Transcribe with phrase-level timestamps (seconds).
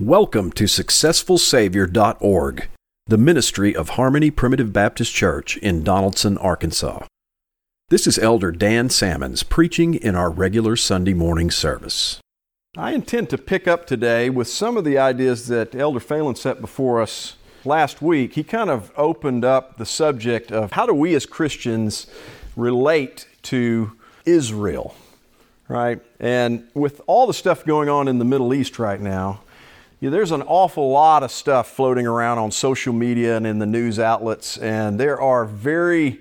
[0.00, 2.68] Welcome to SuccessfulSavior.org,
[3.06, 7.04] the ministry of Harmony Primitive Baptist Church in Donaldson, Arkansas.
[7.88, 12.20] This is Elder Dan Salmons preaching in our regular Sunday morning service.
[12.76, 16.60] I intend to pick up today with some of the ideas that Elder Phelan set
[16.60, 17.34] before us
[17.64, 18.34] last week.
[18.34, 22.06] He kind of opened up the subject of how do we as Christians
[22.54, 24.94] relate to Israel,
[25.66, 26.00] right?
[26.20, 29.40] And with all the stuff going on in the Middle East right now,
[30.00, 33.66] yeah, there's an awful lot of stuff floating around on social media and in the
[33.66, 36.20] news outlets, and there are very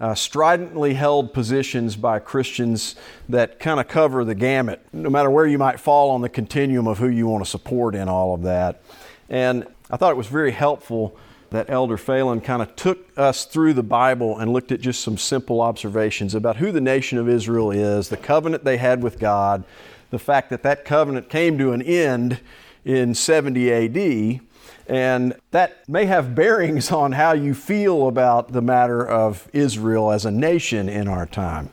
[0.00, 2.96] uh, stridently held positions by Christians
[3.28, 6.86] that kind of cover the gamut, no matter where you might fall on the continuum
[6.86, 8.80] of who you want to support in all of that.
[9.28, 11.14] And I thought it was very helpful
[11.50, 15.18] that Elder Phelan kind of took us through the Bible and looked at just some
[15.18, 19.64] simple observations about who the nation of Israel is, the covenant they had with God,
[20.08, 22.40] the fact that that covenant came to an end
[22.88, 24.40] in 70 AD.
[24.88, 30.24] And that may have bearings on how you feel about the matter of Israel as
[30.24, 31.68] a nation in our time.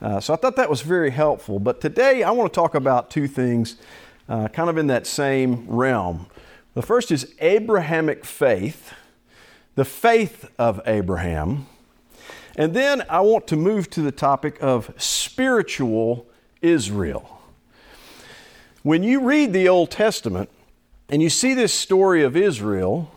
[0.00, 1.58] Uh, so I thought that was very helpful.
[1.58, 3.76] But today I want to talk about two things
[4.26, 6.26] uh, kind of in that same realm.
[6.72, 8.94] The first is Abrahamic faith,
[9.74, 11.66] the faith of Abraham.
[12.56, 16.26] And then I want to move to the topic of spiritual
[16.62, 17.42] Israel.
[18.82, 20.50] When you read the Old Testament
[21.08, 23.10] and you see this story of Israel,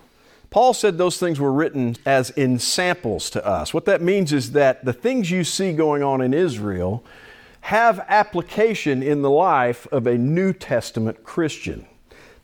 [0.50, 3.74] Paul said those things were written as ensamples to us.
[3.74, 7.04] What that means is that the things you see going on in Israel
[7.62, 11.86] have application in the life of a New Testament Christian.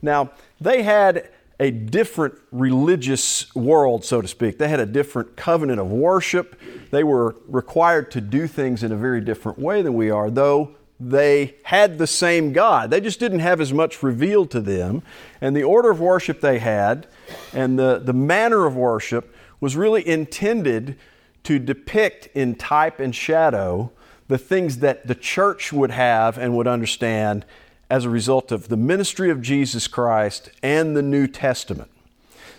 [0.02, 4.58] Now, they had a different religious world, so to speak.
[4.58, 6.60] They had a different covenant of worship.
[6.90, 10.74] They were required to do things in a very different way than we are, though
[11.00, 12.90] they had the same God.
[12.90, 15.02] They just didn't have as much revealed to them.
[15.40, 17.06] And the order of worship they had
[17.52, 20.96] and the, the manner of worship was really intended
[21.44, 23.90] to depict in type and shadow
[24.28, 27.44] the things that the church would have and would understand
[27.90, 31.90] as a result of the ministry of Jesus Christ and the New Testament.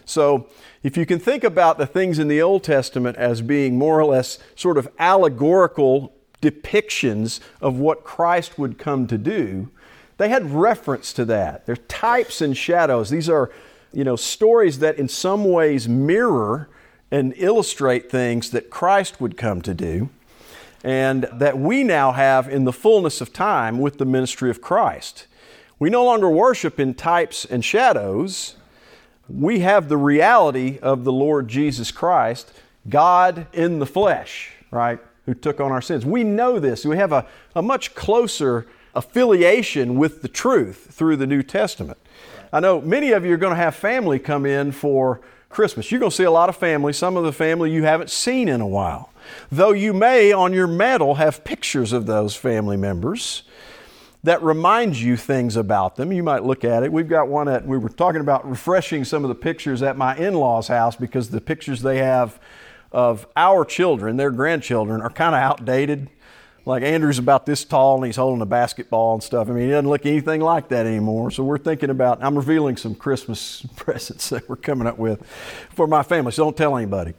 [0.06, 0.48] So,
[0.84, 4.06] if you can think about the things in the Old Testament as being more or
[4.06, 6.15] less sort of allegorical
[6.52, 9.70] depictions of what Christ would come to do,
[10.18, 11.66] they had reference to that.
[11.66, 13.10] They're types and shadows.
[13.10, 13.52] These are,
[13.92, 16.70] you know, stories that in some ways mirror
[17.12, 20.10] and illustrate things that Christ would come to do
[20.84, 25.26] and that we now have in the fullness of time with the ministry of Christ.
[25.80, 28.56] We no longer worship in types and shadows.
[29.28, 32.52] We have the reality of the Lord Jesus Christ,
[32.88, 35.00] God in the flesh, right?
[35.26, 36.06] Who took on our sins.
[36.06, 36.86] We know this.
[36.86, 37.26] We have a,
[37.56, 41.98] a much closer affiliation with the truth through the New Testament.
[42.54, 45.92] I know many of you are going to have family come in for Christmas.
[45.92, 48.48] You're going to see a lot of family, some of the family you haven't seen
[48.48, 49.12] in a while.
[49.52, 53.44] Though you may on your mantle have pictures of those family members
[54.24, 56.12] that remind you things about them.
[56.12, 56.92] You might look at it.
[56.92, 60.16] We've got one that we were talking about refreshing some of the pictures at my
[60.18, 62.40] in law's house because the pictures they have
[62.96, 66.10] of our children, their grandchildren, are kind of outdated.
[66.66, 69.50] Like Andrew's about this tall and he's holding a basketball and stuff.
[69.50, 71.30] I mean, he doesn't look anything like that anymore.
[71.30, 75.28] So we're thinking about, I'm revealing some Christmas presents that we're coming up with
[75.76, 76.32] for my family.
[76.32, 77.14] So don't tell anybody.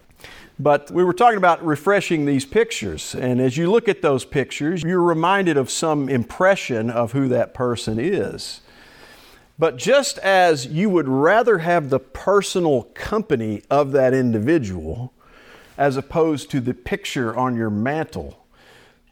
[0.59, 3.15] But we were talking about refreshing these pictures.
[3.15, 7.53] And as you look at those pictures, you're reminded of some impression of who that
[7.53, 8.63] person is.
[9.59, 15.13] But just as you would rather have the personal company of that individual,
[15.79, 18.45] as opposed to the picture on your mantle.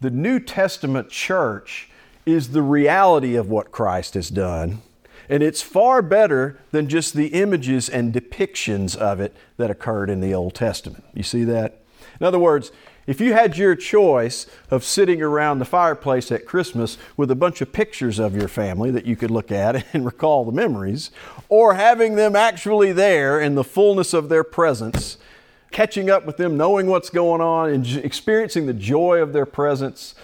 [0.01, 1.89] The New Testament church
[2.27, 4.83] is the reality of what Christ has done,
[5.29, 10.21] and it's far better than just the images and depictions of it that occurred in
[10.21, 11.05] the Old Testament.
[11.15, 11.81] You see that?
[12.21, 12.71] In other words,
[13.07, 17.61] if you had your choice of sitting around the fireplace at Christmas with a bunch
[17.61, 21.11] of pictures of your family that you could look at and recall the memories,
[21.49, 25.19] or having them actually there in the fullness of their presence
[25.75, 30.15] catching up with them, knowing what's going on, and experiencing the joy of their presence,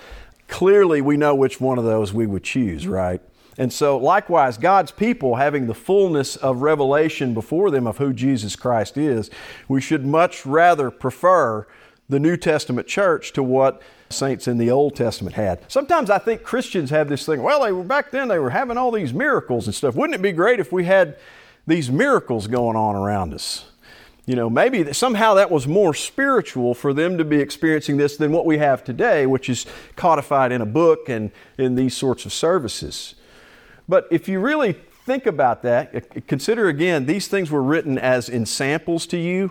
[0.47, 3.21] clearly we know which one of those we would choose, right?
[3.59, 8.55] And so, likewise, God's people having the fullness of revelation before them of who Jesus
[8.55, 9.29] Christ is,
[9.67, 11.67] we should much rather prefer
[12.09, 15.61] the New Testament church to what saints in the Old Testament had.
[15.67, 18.79] Sometimes I think Christians have this thing, well, they were back then, they were having
[18.79, 19.97] all these miracles and stuff.
[19.97, 21.19] Wouldn't it be great if we had
[21.67, 23.65] these miracles going on around us?
[24.27, 28.33] You know, maybe somehow that was more spiritual for them to be experiencing this than
[28.33, 32.33] what we have today, which is codified in a book and in these sorts of
[32.33, 33.15] services.
[33.89, 34.75] But if you really
[35.05, 39.51] think about that, consider again, these things were written as ensamples to you.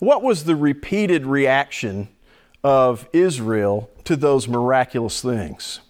[0.00, 2.08] What was the repeated reaction
[2.64, 5.80] of Israel to those miraculous things?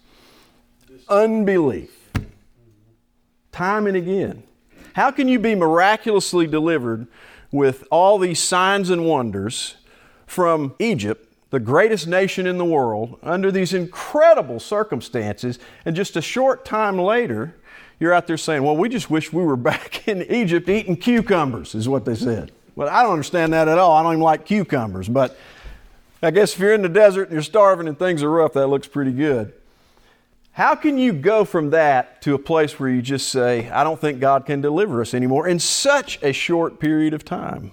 [1.07, 2.11] Unbelief.
[3.51, 4.43] Time and again.
[4.93, 7.07] How can you be miraculously delivered
[7.51, 9.75] with all these signs and wonders
[10.25, 16.21] from Egypt, the greatest nation in the world, under these incredible circumstances, and just a
[16.21, 17.55] short time later,
[17.99, 21.75] you're out there saying, Well, we just wish we were back in Egypt eating cucumbers,
[21.75, 22.51] is what they said.
[22.75, 23.93] Well, I don't understand that at all.
[23.93, 25.37] I don't even like cucumbers, but
[26.21, 28.67] I guess if you're in the desert and you're starving and things are rough, that
[28.67, 29.53] looks pretty good.
[30.59, 33.97] How can you go from that to a place where you just say, I don't
[33.97, 37.71] think God can deliver us anymore in such a short period of time?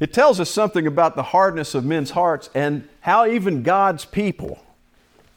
[0.00, 4.58] It tells us something about the hardness of men's hearts and how even God's people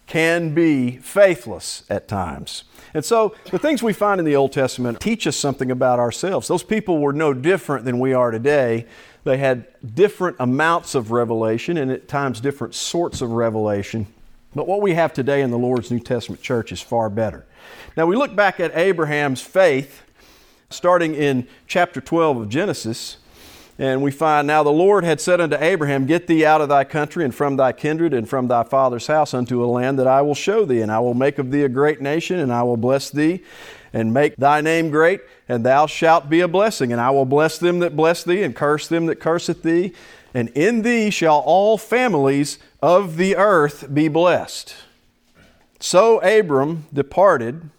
[0.08, 2.64] can be faithless at times.
[2.96, 6.48] And so the things we find in the Old Testament teach us something about ourselves.
[6.48, 8.88] Those people were no different than we are today.
[9.26, 14.08] They had different amounts of revelation and at times different sorts of revelation.
[14.56, 17.46] But what we have today in the Lord's New Testament church is far better.
[17.98, 20.04] Now, we look back at Abraham's faith,
[20.70, 23.18] starting in chapter 12 of Genesis,
[23.80, 26.84] and we find now the Lord had said unto Abraham, Get thee out of thy
[26.84, 30.22] country and from thy kindred and from thy father's house unto a land that I
[30.22, 32.78] will show thee, and I will make of thee a great nation, and I will
[32.78, 33.44] bless thee
[33.92, 36.92] and make thy name great, and thou shalt be a blessing.
[36.92, 39.94] And I will bless them that bless thee, and curse them that curseth thee.
[40.34, 44.76] And in thee shall all families of the earth be blessed.
[45.80, 47.70] So Abram departed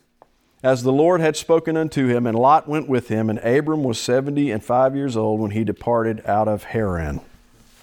[0.62, 3.98] as the Lord had spoken unto him, and Lot went with him, and Abram was
[3.98, 7.20] seventy and five years old when he departed out of Haran.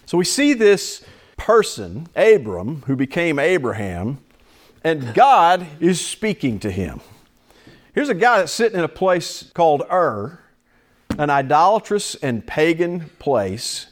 [0.07, 1.03] So we see this
[1.37, 4.17] person, Abram, who became Abraham,
[4.83, 7.01] and God is speaking to him.
[7.93, 10.39] Here's a guy that's sitting in a place called Ur,
[11.19, 13.87] an idolatrous and pagan place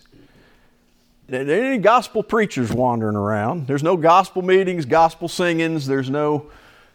[1.30, 3.68] there any gospel preachers wandering around.
[3.68, 5.88] There's no gospel meetings, gospel singings.
[5.88, 6.50] There's no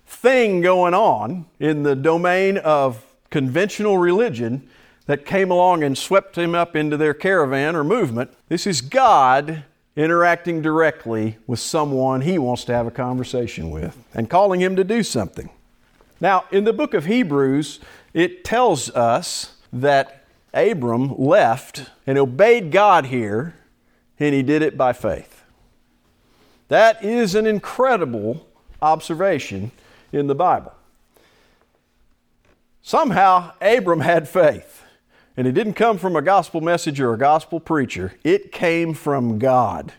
[0.06, 4.69] thing going on in the domain of conventional religion
[5.06, 8.32] that came along and swept him up into their caravan or movement.
[8.48, 9.64] This is God
[9.96, 14.84] interacting directly with someone he wants to have a conversation with and calling him to
[14.84, 15.50] do something.
[16.20, 17.80] Now, in the book of Hebrews,
[18.12, 23.54] it tells us that Abram left and obeyed God here
[24.19, 25.43] and he did it by faith.
[26.69, 28.46] That is an incredible
[28.81, 29.70] observation
[30.12, 30.72] in the Bible.
[32.82, 34.82] Somehow, Abram had faith,
[35.37, 39.38] and it didn't come from a gospel message or a gospel preacher, it came from
[39.38, 39.93] God.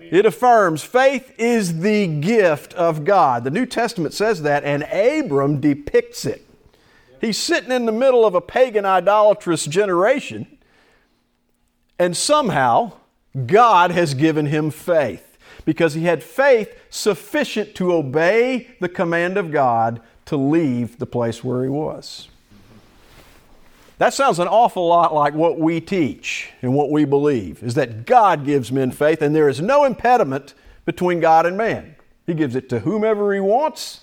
[0.00, 3.44] It affirms faith is the gift of God.
[3.44, 6.46] The New Testament says that, and Abram depicts it.
[7.20, 10.46] He's sitting in the middle of a pagan, idolatrous generation,
[11.98, 12.92] and somehow
[13.44, 19.50] God has given him faith because he had faith sufficient to obey the command of
[19.50, 22.28] God to leave the place where he was.
[23.98, 28.06] That sounds an awful lot like what we teach and what we believe is that
[28.06, 30.54] God gives men faith and there is no impediment
[30.84, 31.96] between God and man.
[32.26, 34.02] He gives it to whomever he wants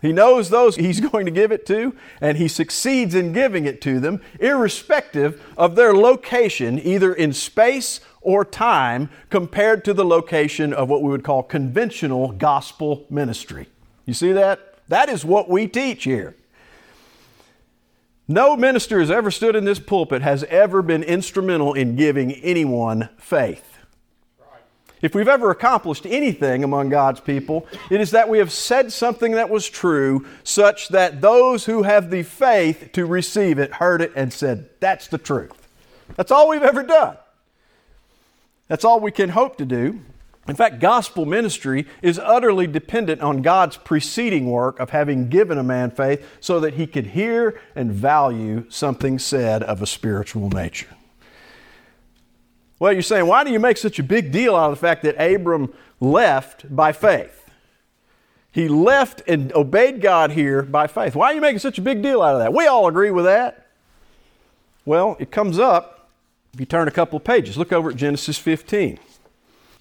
[0.00, 3.80] he knows those he's going to give it to, and he succeeds in giving it
[3.82, 10.72] to them, irrespective of their location, either in space or time, compared to the location
[10.72, 13.68] of what we would call conventional gospel ministry.
[14.06, 14.74] You see that?
[14.88, 16.34] That is what we teach here.
[18.26, 23.08] No minister has ever stood in this pulpit has ever been instrumental in giving anyone
[23.16, 23.78] faith.
[25.00, 29.32] If we've ever accomplished anything among God's people, it is that we have said something
[29.32, 34.12] that was true, such that those who have the faith to receive it heard it
[34.16, 35.68] and said, That's the truth.
[36.16, 37.16] That's all we've ever done.
[38.68, 40.00] That's all we can hope to do.
[40.46, 45.62] In fact, gospel ministry is utterly dependent on God's preceding work of having given a
[45.62, 50.88] man faith so that he could hear and value something said of a spiritual nature.
[52.78, 55.02] Well, you're saying, why do you make such a big deal out of the fact
[55.02, 57.50] that Abram left by faith?
[58.50, 61.14] He left and obeyed God here by faith.
[61.14, 62.54] Why are you making such a big deal out of that?
[62.54, 63.66] We all agree with that.
[64.86, 65.97] Well, it comes up
[66.52, 67.56] if you turn a couple of pages.
[67.56, 68.98] Look over at Genesis 15.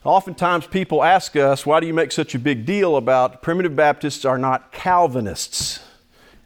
[0.04, 4.24] Oftentimes people ask us, why do you make such a big deal about primitive Baptists
[4.26, 5.82] are not Calvinists?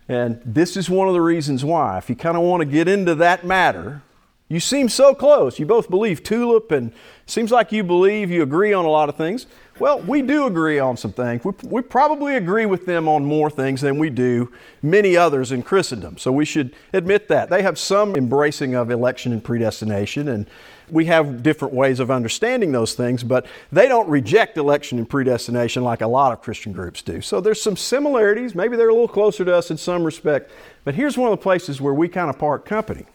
[0.08, 1.98] And this is one of the reasons why.
[1.98, 4.02] If you kind of want to get into that matter,
[4.48, 5.60] you seem so close.
[5.60, 6.92] You both believe tulip, and
[7.26, 9.46] seems like you believe you agree on a lot of things.
[9.82, 11.44] Well, we do agree on some things.
[11.44, 15.64] We, we probably agree with them on more things than we do many others in
[15.64, 16.20] Christendom.
[16.20, 17.50] So we should admit that.
[17.50, 20.46] They have some embracing of election and predestination, and
[20.92, 25.84] we have different ways of understanding those things, but they don't reject election and predestination
[25.84, 27.20] like a lot of Christian groups do.
[27.20, 28.54] So there's some similarities.
[28.54, 30.52] Maybe they're a little closer to us in some respect,
[30.84, 33.08] but here's one of the places where we kind of part company.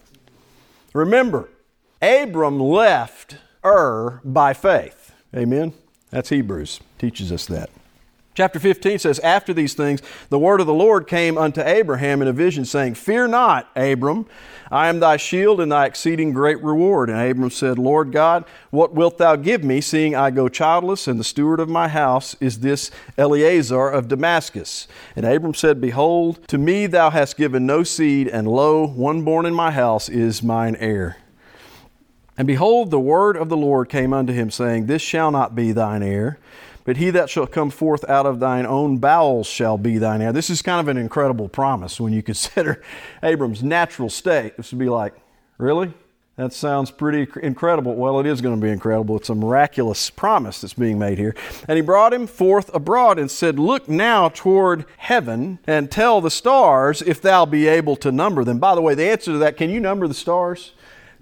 [0.94, 1.48] Remember,
[2.02, 5.12] Abram left Ur by faith.
[5.32, 5.72] Amen?
[6.10, 7.70] That's Hebrews, teaches us that.
[8.36, 12.28] Chapter 15 says, After these things, the word of the Lord came unto Abraham in
[12.28, 14.26] a vision, saying, Fear not, Abram,
[14.70, 17.08] I am thy shield and thy exceeding great reward.
[17.08, 21.18] And Abram said, Lord God, what wilt thou give me, seeing I go childless, and
[21.18, 24.86] the steward of my house is this Eliezer of Damascus?
[25.16, 29.46] And Abram said, Behold, to me thou hast given no seed, and lo, one born
[29.46, 31.16] in my house is mine heir.
[32.38, 35.72] And behold, the word of the Lord came unto him, saying, This shall not be
[35.72, 36.38] thine heir
[36.86, 40.32] but he that shall come forth out of thine own bowels shall be thine heir.
[40.32, 42.80] This is kind of an incredible promise when you consider
[43.22, 44.56] Abram's natural state.
[44.56, 45.12] This would be like,
[45.58, 45.92] really?
[46.36, 47.94] That sounds pretty incredible.
[47.94, 49.16] Well, it is going to be incredible.
[49.16, 51.34] It's a miraculous promise that's being made here.
[51.66, 56.30] And he brought him forth abroad and said, Look now toward heaven and tell the
[56.30, 58.58] stars if thou be able to number them.
[58.58, 60.72] By the way, the answer to that, can you number the stars?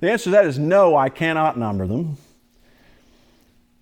[0.01, 2.17] The answer to that is no, I cannot number them.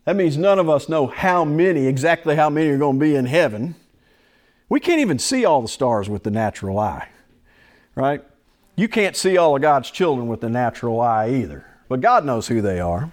[0.05, 3.15] That means none of us know how many, exactly how many are going to be
[3.15, 3.75] in heaven.
[4.69, 7.09] We can't even see all the stars with the natural eye,
[7.95, 8.25] right?
[8.75, 12.49] You can't see all of God's children with the natural eye either, but God knows
[12.49, 13.13] who they are.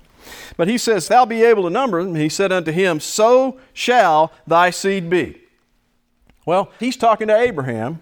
[0.58, 2.16] But he says, Thou be able to number them.
[2.16, 5.42] He said unto him, So shall thy seed be.
[6.46, 8.00] Well, he's talking to Abraham,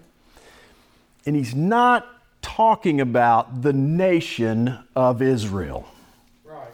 [1.26, 2.06] and he's not
[2.42, 5.88] talking about the nation of Israel.
[6.44, 6.68] Right.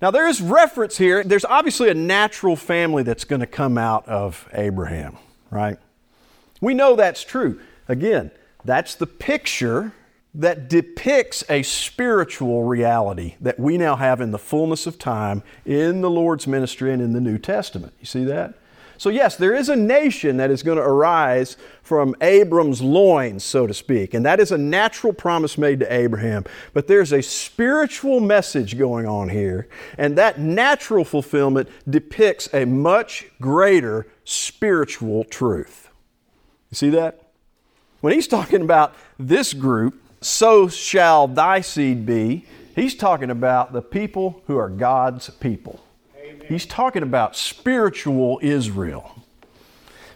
[0.00, 1.24] Now, there is reference here.
[1.24, 5.16] There's obviously a natural family that's going to come out of Abraham,
[5.50, 5.78] right?
[6.60, 7.60] We know that's true.
[7.88, 8.30] Again,
[8.64, 9.92] that's the picture
[10.34, 16.00] that depicts a spiritual reality that we now have in the fullness of time in
[16.00, 17.92] the Lord's ministry and in the New Testament.
[17.98, 18.54] You see that?
[18.98, 23.64] So, yes, there is a nation that is going to arise from Abram's loins, so
[23.66, 26.44] to speak, and that is a natural promise made to Abraham.
[26.74, 33.26] But there's a spiritual message going on here, and that natural fulfillment depicts a much
[33.40, 35.88] greater spiritual truth.
[36.70, 37.22] You see that?
[38.00, 43.82] When he's talking about this group, so shall thy seed be, he's talking about the
[43.82, 45.84] people who are God's people.
[46.48, 49.14] He's talking about spiritual Israel.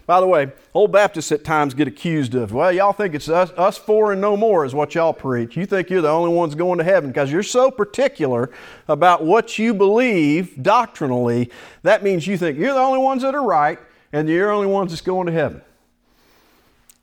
[0.06, 3.50] By the way, old Baptists at times get accused of, well, y'all think it's us,
[3.52, 5.56] us four and no more is what y'all preach.
[5.56, 8.50] You think you're the only ones going to heaven because you're so particular
[8.88, 11.50] about what you believe doctrinally.
[11.82, 13.78] That means you think you're the only ones that are right
[14.12, 15.62] and you're the only ones that's going to heaven.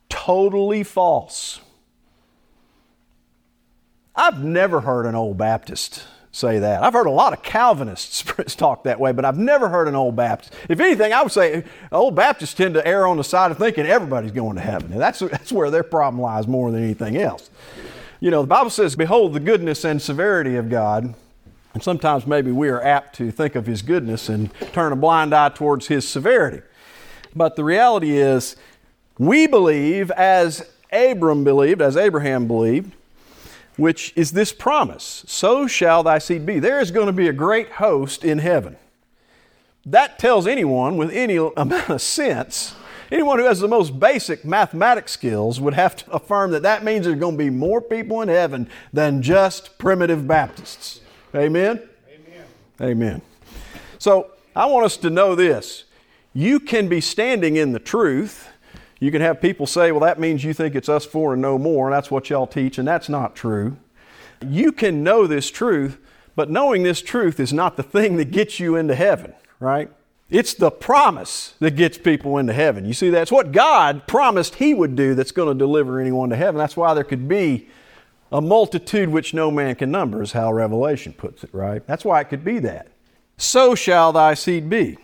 [0.09, 1.62] Totally false.
[4.15, 6.83] I've never heard an old Baptist say that.
[6.83, 8.24] I've heard a lot of Calvinists
[8.55, 10.53] talk that way, but I've never heard an old Baptist.
[10.69, 13.86] If anything, I would say old Baptists tend to err on the side of thinking
[13.86, 14.91] everybody's going to heaven.
[14.91, 17.50] And that's, that's where their problem lies more than anything else.
[18.19, 21.15] You know, the Bible says, Behold the goodness and severity of God.
[21.74, 25.33] And sometimes maybe we are apt to think of His goodness and turn a blind
[25.33, 26.62] eye towards His severity.
[27.36, 28.55] But the reality is,
[29.17, 32.93] we believe as Abram believed, as Abraham believed,
[33.79, 36.59] which is this promise So shall thy seed be.
[36.59, 38.77] There is going to be a great host in heaven.
[39.86, 42.75] That tells anyone with any amount of sense,
[43.12, 47.05] anyone who has the most basic mathematic skills would have to affirm that that means
[47.05, 51.01] there's going to be more people in heaven than just primitive Baptists.
[51.33, 51.81] Amen?
[52.09, 52.45] Amen.
[52.81, 53.21] Amen.
[53.98, 55.86] So I want us to know this.
[56.33, 58.49] You can be standing in the truth
[59.00, 61.58] you can have people say, well, that means you think it's us four and no
[61.58, 63.77] more, and that's what y'all teach, and that's not true.
[64.46, 65.98] You can know this truth,
[66.36, 69.89] but knowing this truth is not the thing that gets you into heaven, right?
[70.29, 72.86] It's the promise that gets people into heaven.
[72.86, 76.36] You see, that's what God promised He would do that's going to deliver anyone to
[76.36, 76.60] heaven.
[76.60, 77.68] That's why there could be
[78.32, 81.86] a multitude which no man can number, is how Revelation puts it, right?
[81.88, 82.89] That's why it could be that.
[83.38, 84.98] So shall thy seed be.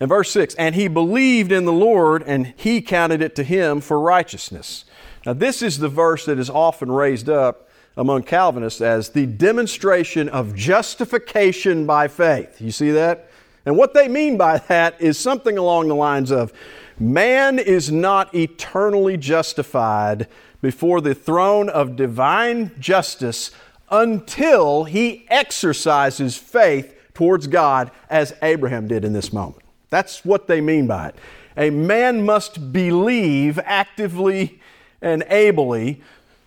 [0.00, 3.80] And verse 6 And he believed in the Lord, and he counted it to him
[3.80, 4.84] for righteousness.
[5.24, 10.28] Now, this is the verse that is often raised up among Calvinists as the demonstration
[10.28, 12.60] of justification by faith.
[12.60, 13.30] You see that?
[13.64, 16.52] And what they mean by that is something along the lines of
[16.98, 20.28] man is not eternally justified
[20.60, 23.50] before the throne of divine justice
[23.90, 29.63] until he exercises faith towards God as Abraham did in this moment.
[29.94, 31.14] That's what they mean by it.
[31.56, 34.60] A man must believe actively
[35.00, 36.02] and ably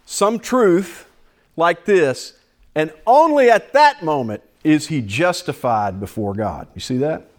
[0.06, 1.08] some truth
[1.56, 2.34] like this,
[2.76, 6.68] and only at that moment is he justified before God.
[6.76, 7.30] You see that?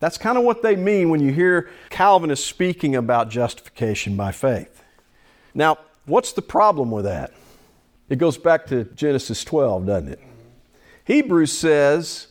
[0.00, 4.82] That's kind of what they mean when you hear Calvinists speaking about justification by faith.
[5.52, 7.30] Now, what's the problem with that?
[8.08, 10.20] It goes back to Genesis 12, doesn't it?
[11.04, 12.28] Hebrews says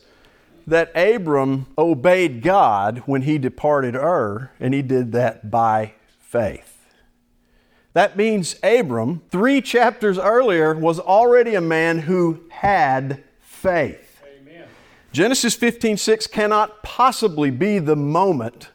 [0.66, 6.72] that Abram obeyed God when he departed Ur, and he did that by faith.
[7.94, 14.22] That means Abram, three chapters earlier, was already a man who had faith.
[14.24, 14.66] Amen.
[15.12, 18.70] Genesis 15 6 cannot possibly be the moment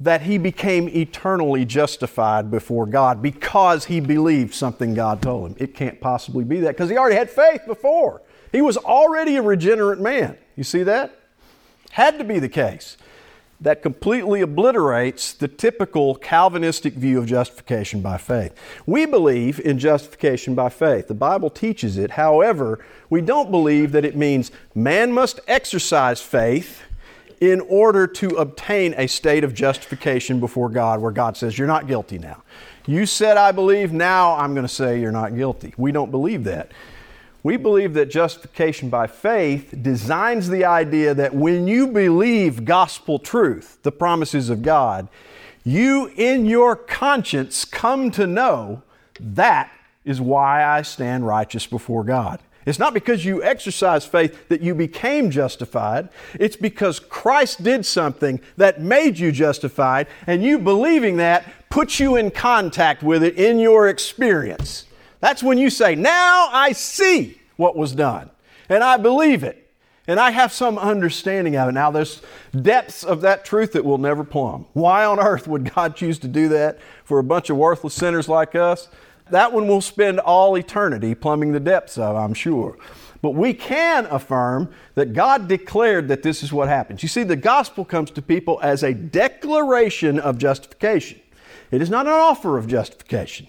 [0.00, 5.56] that he became eternally justified before God because he believed something God told him.
[5.60, 8.22] It can't possibly be that because he already had faith before.
[8.50, 10.36] He was already a regenerate man.
[10.56, 11.18] You see that?
[11.92, 12.96] Had to be the case.
[13.60, 18.52] That completely obliterates the typical Calvinistic view of justification by faith.
[18.86, 21.06] We believe in justification by faith.
[21.06, 22.12] The Bible teaches it.
[22.12, 26.82] However, we don't believe that it means man must exercise faith
[27.40, 31.86] in order to obtain a state of justification before God where God says, You're not
[31.86, 32.42] guilty now.
[32.86, 35.72] You said, I believe, now I'm going to say you're not guilty.
[35.76, 36.72] We don't believe that.
[37.42, 43.78] We believe that justification by faith designs the idea that when you believe gospel truth,
[43.82, 45.08] the promises of God,
[45.64, 48.82] you in your conscience come to know
[49.18, 49.72] that
[50.04, 52.40] is why I stand righteous before God.
[52.64, 56.08] It's not because you exercise faith that you became justified.
[56.38, 62.14] It's because Christ did something that made you justified, and you believing that puts you
[62.14, 64.86] in contact with it in your experience.
[65.22, 68.28] That's when you say, Now I see what was done,
[68.68, 69.70] and I believe it,
[70.08, 71.72] and I have some understanding of it.
[71.72, 72.22] Now, there's
[72.60, 74.66] depths of that truth that we'll never plumb.
[74.72, 78.28] Why on earth would God choose to do that for a bunch of worthless sinners
[78.28, 78.88] like us?
[79.30, 82.76] That one we'll spend all eternity plumbing the depths of, I'm sure.
[83.22, 87.04] But we can affirm that God declared that this is what happens.
[87.04, 91.20] You see, the gospel comes to people as a declaration of justification.
[91.70, 93.46] It is not an offer of justification.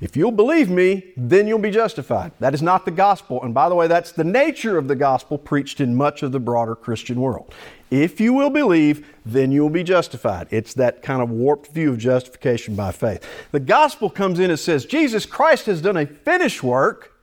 [0.00, 2.32] If you'll believe me, then you'll be justified.
[2.38, 3.42] That is not the gospel.
[3.42, 6.40] And by the way, that's the nature of the gospel preached in much of the
[6.40, 7.54] broader Christian world.
[7.90, 10.48] If you will believe, then you will be justified.
[10.50, 13.26] It's that kind of warped view of justification by faith.
[13.52, 17.14] The gospel comes in and says Jesus Christ has done a finished work.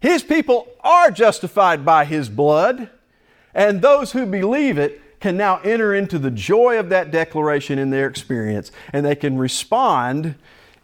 [0.00, 2.90] His people are justified by his blood.
[3.54, 7.88] And those who believe it can now enter into the joy of that declaration in
[7.88, 10.34] their experience and they can respond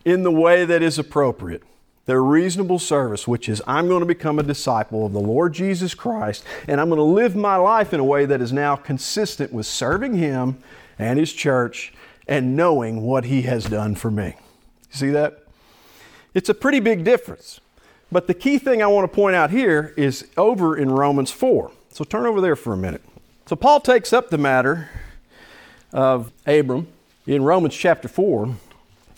[0.04, 1.62] in the way that is appropriate.
[2.06, 5.94] Their reasonable service, which is I'm going to become a disciple of the Lord Jesus
[5.94, 9.52] Christ, and I'm going to live my life in a way that is now consistent
[9.52, 10.58] with serving Him
[10.98, 11.92] and His church
[12.26, 14.34] and knowing what He has done for me.
[14.90, 15.44] See that?
[16.34, 17.60] It's a pretty big difference.
[18.10, 21.70] But the key thing I want to point out here is over in Romans 4.
[21.90, 23.02] So turn over there for a minute.
[23.46, 24.88] So Paul takes up the matter
[25.92, 26.88] of Abram
[27.26, 28.56] in Romans chapter 4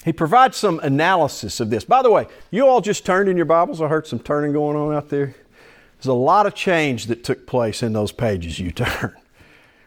[0.05, 1.85] he provides some analysis of this.
[1.85, 3.81] By the way, you all just turned in your Bibles.
[3.81, 5.35] I heard some turning going on out there.
[5.97, 9.15] There's a lot of change that took place in those pages you turned.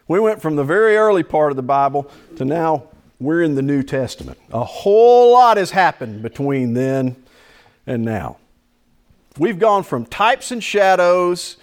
[0.08, 2.84] We went from the very early part of the Bible to now
[3.18, 4.38] we're in the New Testament.
[4.52, 7.16] A whole lot has happened between then
[7.86, 8.38] and now.
[9.38, 11.56] We've gone from types and shadows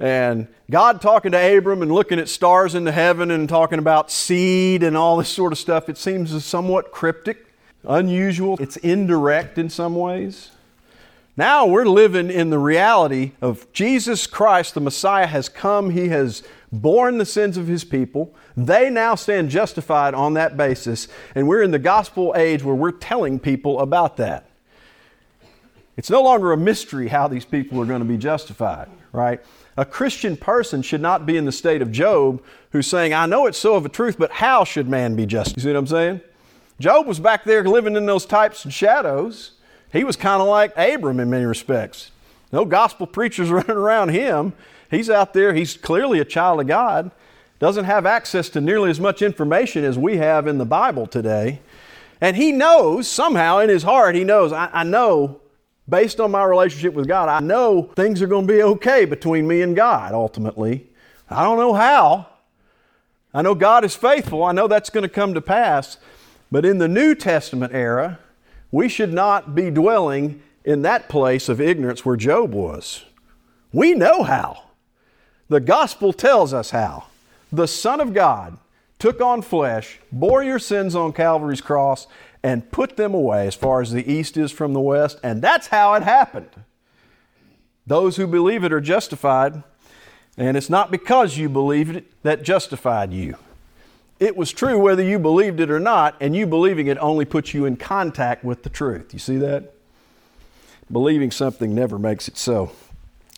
[0.00, 4.10] and God talking to Abram and looking at stars in the heaven and talking about
[4.10, 5.88] seed and all this sort of stuff.
[5.88, 7.46] It seems somewhat cryptic
[7.84, 10.50] unusual, it's indirect in some ways.
[11.36, 15.90] Now we're living in the reality of Jesus Christ, the Messiah, has come.
[15.90, 18.34] He has borne the sins of His people.
[18.56, 21.08] They now stand justified on that basis.
[21.34, 24.50] And we're in the gospel age where we're telling people about that.
[25.96, 29.40] It's no longer a mystery how these people are going to be justified, right?
[29.76, 33.46] A Christian person should not be in the state of Job who's saying, I know
[33.46, 35.56] it's so of a truth, but how should man be justified?
[35.56, 36.20] You see what I'm saying?
[36.80, 39.52] Job was back there living in those types and shadows.
[39.92, 42.10] He was kind of like Abram in many respects.
[42.52, 44.54] No gospel preachers running around him.
[44.90, 47.10] He's out there, he's clearly a child of God,
[47.58, 51.60] doesn't have access to nearly as much information as we have in the Bible today.
[52.18, 55.42] And he knows, somehow in his heart, he knows, I, I know,
[55.86, 59.46] based on my relationship with God, I know things are going to be okay between
[59.46, 60.88] me and God ultimately.
[61.28, 62.26] I don't know how.
[63.34, 64.42] I know God is faithful.
[64.42, 65.98] I know that's going to come to pass.
[66.50, 68.18] But in the New Testament era,
[68.72, 73.04] we should not be dwelling in that place of ignorance where Job was.
[73.72, 74.64] We know how.
[75.48, 77.04] The gospel tells us how.
[77.52, 78.58] The Son of God
[78.98, 82.06] took on flesh, bore your sins on Calvary's cross,
[82.42, 85.18] and put them away as far as the east is from the west.
[85.22, 86.50] And that's how it happened.
[87.86, 89.62] Those who believe it are justified,
[90.36, 93.36] and it's not because you believed it that justified you.
[94.20, 97.54] It was true whether you believed it or not, and you believing it only puts
[97.54, 99.14] you in contact with the truth.
[99.14, 99.72] You see that?
[100.92, 102.72] Believing something never makes it so.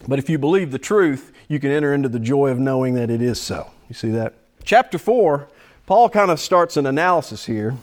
[0.09, 3.11] But if you believe the truth, you can enter into the joy of knowing that
[3.11, 3.71] it is so.
[3.89, 4.35] You see that?
[4.65, 5.49] Chapter 4,
[5.87, 7.77] Paul kind of starts an analysis here.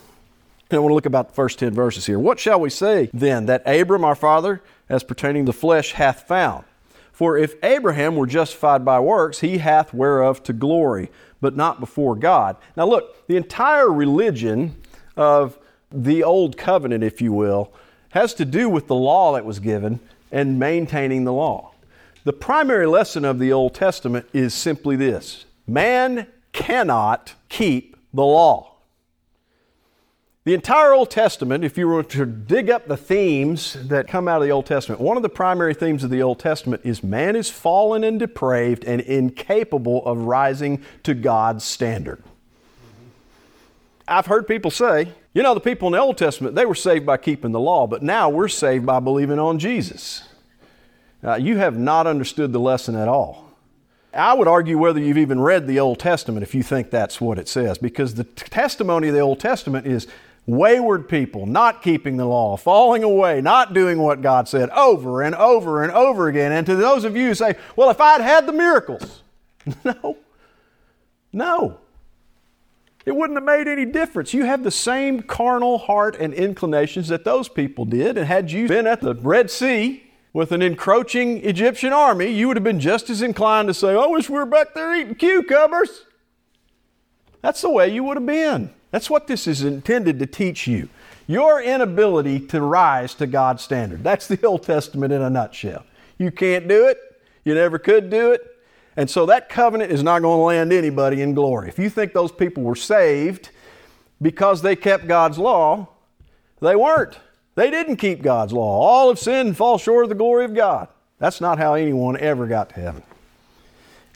[0.69, 2.19] And I want to look about the first 10 verses here.
[2.19, 6.27] What shall we say then that Abram, our father, as pertaining to the flesh, hath
[6.27, 6.65] found?
[7.13, 11.09] For if Abraham were justified by works, he hath whereof to glory
[11.41, 12.57] but not before God.
[12.75, 14.75] Now, look, the entire religion
[15.15, 15.57] of
[15.91, 17.71] the Old Covenant, if you will,
[18.09, 19.99] has to do with the law that was given
[20.31, 21.71] and maintaining the law.
[22.23, 28.73] The primary lesson of the Old Testament is simply this man cannot keep the law.
[30.49, 34.41] The entire Old Testament, if you were to dig up the themes that come out
[34.41, 37.35] of the Old Testament, one of the primary themes of the Old Testament is man
[37.35, 42.23] is fallen and depraved and incapable of rising to God's standard.
[44.07, 47.05] I've heard people say, you know, the people in the Old Testament, they were saved
[47.05, 50.27] by keeping the law, but now we're saved by believing on Jesus.
[51.23, 53.53] Uh, you have not understood the lesson at all.
[54.11, 57.37] I would argue whether you've even read the Old Testament if you think that's what
[57.37, 60.07] it says, because the t- testimony of the Old Testament is
[60.49, 65.35] wayward people, not keeping the law, falling away, not doing what God said over and
[65.35, 66.51] over and over again.
[66.51, 69.23] And to those of you who say, well, if I'd had the miracles,
[69.83, 70.17] no,
[71.31, 71.77] no.
[73.05, 74.33] It wouldn't have made any difference.
[74.33, 78.17] You have the same carnal heart and inclinations that those people did.
[78.17, 82.57] And had you been at the Red Sea with an encroaching Egyptian army, you would
[82.57, 86.05] have been just as inclined to say, I wish we were back there eating cucumbers.
[87.41, 88.73] That's the way you would have been.
[88.91, 90.89] That's what this is intended to teach you.
[91.27, 94.03] Your inability to rise to God's standard.
[94.03, 95.85] That's the Old Testament in a nutshell.
[96.17, 96.97] You can't do it.
[97.43, 98.41] You never could do it.
[98.97, 101.69] And so that covenant is not going to land anybody in glory.
[101.69, 103.49] If you think those people were saved
[104.21, 105.87] because they kept God's law,
[106.59, 107.17] they weren't.
[107.55, 108.81] They didn't keep God's law.
[108.81, 110.87] All have sinned and fall short of the glory of God.
[111.19, 113.03] That's not how anyone ever got to heaven.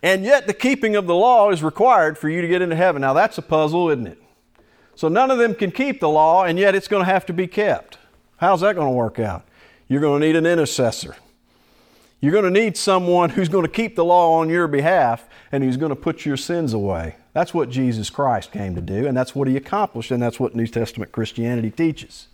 [0.01, 3.01] And yet, the keeping of the law is required for you to get into heaven.
[3.01, 4.22] Now, that's a puzzle, isn't it?
[4.95, 7.33] So none of them can keep the law, and yet it's going to have to
[7.33, 7.97] be kept.
[8.37, 9.43] How's that going to work out?
[9.87, 11.15] You're going to need an intercessor.
[12.19, 15.63] You're going to need someone who's going to keep the law on your behalf and
[15.63, 17.15] who's going to put your sins away.
[17.33, 20.55] That's what Jesus Christ came to do, and that's what he accomplished, and that's what
[20.55, 22.27] New Testament Christianity teaches.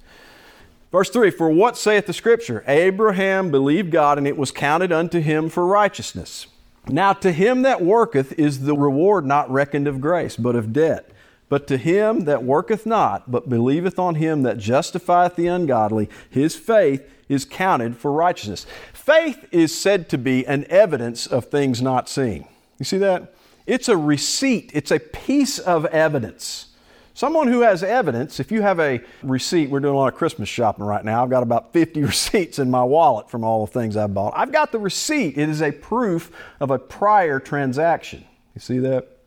[0.92, 2.64] Verse 3 For what saith the Scripture?
[2.68, 6.48] Abraham believed God, and it was counted unto him for righteousness.
[6.88, 11.10] Now to him that worketh is the reward not reckoned of grace, but of debt.
[11.50, 16.56] But to him that worketh not, but believeth on him that justifieth the ungodly, his
[16.56, 18.68] faith is counted for righteousness.
[18.94, 22.46] Faith is said to be an evidence of things not seen.
[22.78, 23.34] You see that?
[23.66, 26.68] It's a receipt, it's a piece of evidence.
[27.14, 30.48] Someone who has evidence, if you have a receipt, we're doing a lot of Christmas
[30.48, 31.22] shopping right now.
[31.22, 34.34] I've got about 50 receipts in my wallet from all the things I bought.
[34.38, 35.38] I've got the receipt.
[35.38, 38.24] It is a proof of a prior transaction.
[38.56, 39.19] You see that?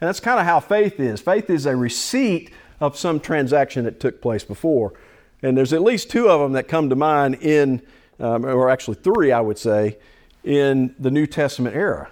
[0.00, 1.20] And that's kind of how faith is.
[1.20, 4.94] Faith is a receipt of some transaction that took place before.
[5.42, 7.82] And there's at least two of them that come to mind in,
[8.18, 9.98] um, or actually three, I would say,
[10.42, 12.10] in the New Testament era.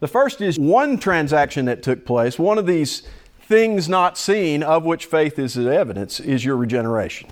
[0.00, 3.02] The first is one transaction that took place, one of these
[3.40, 7.30] things not seen, of which faith is evidence, is your regeneration.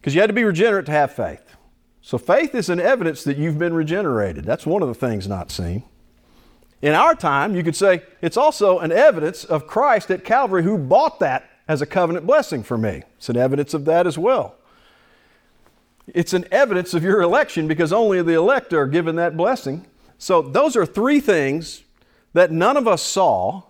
[0.00, 1.56] Because you had to be regenerate to have faith.
[2.02, 4.44] So faith is an evidence that you've been regenerated.
[4.44, 5.84] That's one of the things not seen.
[6.82, 10.78] In our time, you could say it's also an evidence of Christ at Calvary who
[10.78, 13.02] bought that as a covenant blessing for me.
[13.16, 14.56] It's an evidence of that as well.
[16.06, 19.86] It's an evidence of your election because only the elect are given that blessing.
[20.18, 21.82] So, those are three things
[22.32, 23.62] that none of us saw,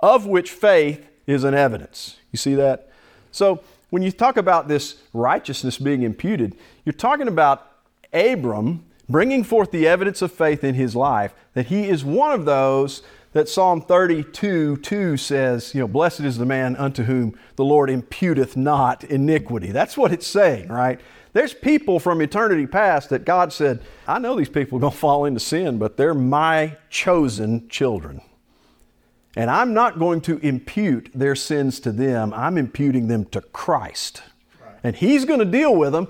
[0.00, 2.16] of which faith is an evidence.
[2.32, 2.90] You see that?
[3.30, 7.70] So, when you talk about this righteousness being imputed, you're talking about
[8.12, 12.44] Abram bringing forth the evidence of faith in his life, that he is one of
[12.44, 17.64] those that Psalm 32 2 says, you know, blessed is the man unto whom the
[17.64, 19.70] Lord imputeth not iniquity.
[19.70, 21.00] That's what it's saying, right?
[21.34, 24.98] There's people from eternity past that God said, I know these people are going to
[24.98, 28.22] fall into sin, but they're my chosen children.
[29.36, 34.22] And I'm not going to impute their sins to them, I'm imputing them to Christ.
[34.60, 34.74] Right.
[34.82, 36.08] And He's going to deal with them,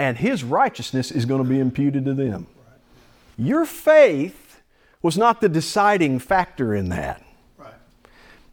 [0.00, 2.46] and his righteousness is going to be imputed to them.
[3.36, 4.62] Your faith
[5.02, 7.22] was not the deciding factor in that.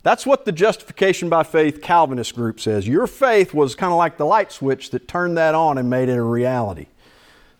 [0.03, 2.85] That's what the justification by faith Calvinist group says.
[2.85, 6.09] Your faith was kind of like the light switch that turned that on and made
[6.09, 6.87] it a reality.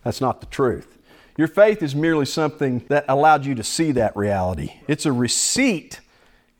[0.04, 0.98] That's not the truth.
[1.38, 4.74] Your faith is merely something that allowed you to see that reality.
[4.90, 6.02] It's a receipt,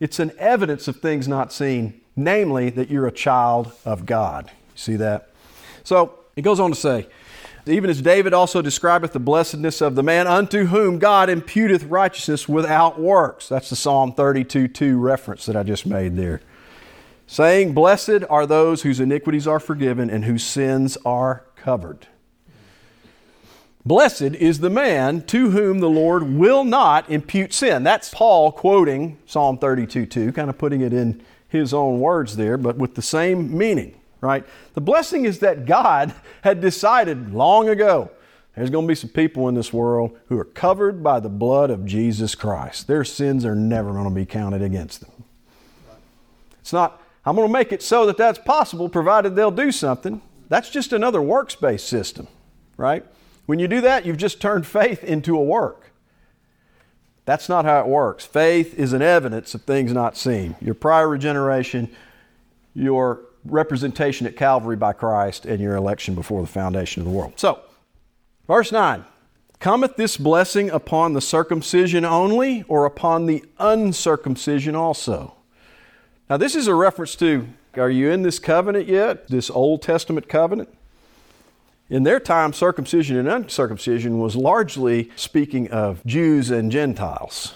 [0.00, 4.50] it's an evidence of things not seen, namely that you're a child of God.
[4.74, 5.28] See that?
[5.84, 7.08] So he goes on to say,
[7.66, 12.48] even as David also describeth the blessedness of the man unto whom God imputeth righteousness
[12.48, 13.48] without works.
[13.48, 16.40] That's the Psalm 32 2 reference that I just made there.
[17.26, 22.06] Saying, Blessed are those whose iniquities are forgiven and whose sins are covered.
[23.84, 27.82] Blessed is the man to whom the Lord will not impute sin.
[27.82, 32.56] That's Paul quoting Psalm 32 2, kind of putting it in his own words there,
[32.56, 34.44] but with the same meaning right?
[34.74, 38.10] The blessing is that God had decided long ago
[38.58, 41.70] there's going to be some people in this world who are covered by the blood
[41.70, 42.88] of Jesus Christ.
[42.88, 45.12] Their sins are never going to be counted against them.
[46.58, 50.20] It's not, I'm going to make it so that that's possible provided they'll do something.
[50.48, 52.26] That's just another works based system,
[52.76, 53.06] right?
[53.46, 55.92] When you do that, you've just turned faith into a work.
[57.26, 58.24] That's not how it works.
[58.24, 60.56] Faith is an evidence of things not seen.
[60.60, 61.90] Your prior regeneration,
[62.74, 67.34] your representation at Calvary by Christ and your election before the foundation of the world.
[67.36, 67.60] So,
[68.46, 69.04] verse 9
[69.60, 75.34] Cometh this blessing upon the circumcision only or upon the uncircumcision also?
[76.30, 79.28] Now, this is a reference to are you in this covenant yet?
[79.28, 80.68] This Old Testament covenant?
[81.90, 87.54] In their time, circumcision and uncircumcision was largely speaking of Jews and Gentiles.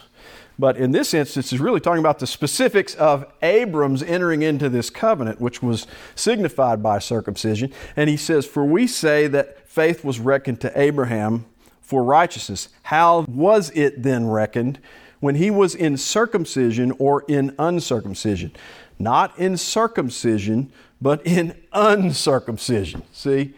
[0.59, 4.91] But in this instance, it's really talking about the specifics of Abram's entering into this
[4.91, 7.73] covenant, which was signified by circumcision.
[7.97, 11.47] And he says, For we say that faith was reckoned to Abraham
[11.81, 12.69] for righteousness.
[12.85, 14.79] How was it then reckoned
[15.21, 18.53] when he was in circumcision or in uncircumcision?
[18.99, 23.03] Not in circumcision, but in uncircumcision.
[23.13, 23.55] See?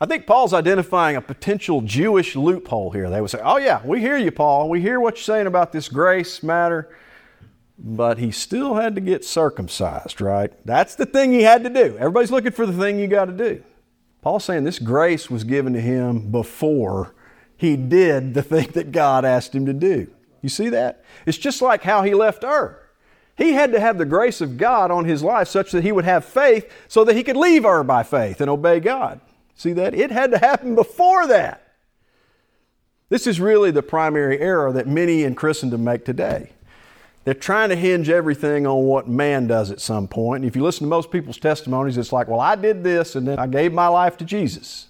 [0.00, 3.10] I think Paul's identifying a potential Jewish loophole here.
[3.10, 4.70] They would say, Oh, yeah, we hear you, Paul.
[4.70, 6.88] We hear what you're saying about this grace matter.
[7.78, 10.52] But he still had to get circumcised, right?
[10.66, 11.96] That's the thing he had to do.
[11.98, 13.62] Everybody's looking for the thing you got to do.
[14.22, 17.14] Paul's saying this grace was given to him before
[17.56, 20.10] he did the thing that God asked him to do.
[20.42, 21.04] You see that?
[21.26, 22.78] It's just like how he left Ur.
[23.36, 26.04] He had to have the grace of God on his life such that he would
[26.04, 29.20] have faith so that he could leave Ur by faith and obey God.
[29.60, 29.94] See that?
[29.94, 31.74] It had to happen before that.
[33.10, 36.52] This is really the primary error that many in Christendom make today.
[37.24, 40.44] They're trying to hinge everything on what man does at some point.
[40.44, 43.28] And if you listen to most people's testimonies, it's like, well, I did this and
[43.28, 44.86] then I gave my life to Jesus.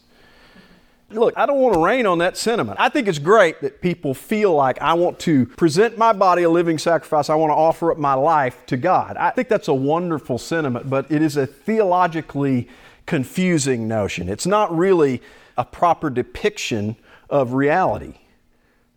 [1.11, 2.79] Look, I don't want to rain on that sentiment.
[2.79, 6.49] I think it's great that people feel like I want to present my body a
[6.49, 7.29] living sacrifice.
[7.29, 9.17] I want to offer up my life to God.
[9.17, 12.69] I think that's a wonderful sentiment, but it is a theologically
[13.11, 14.29] confusing notion.
[14.29, 15.21] It's not really
[15.59, 16.95] a proper depiction
[17.29, 18.15] of reality,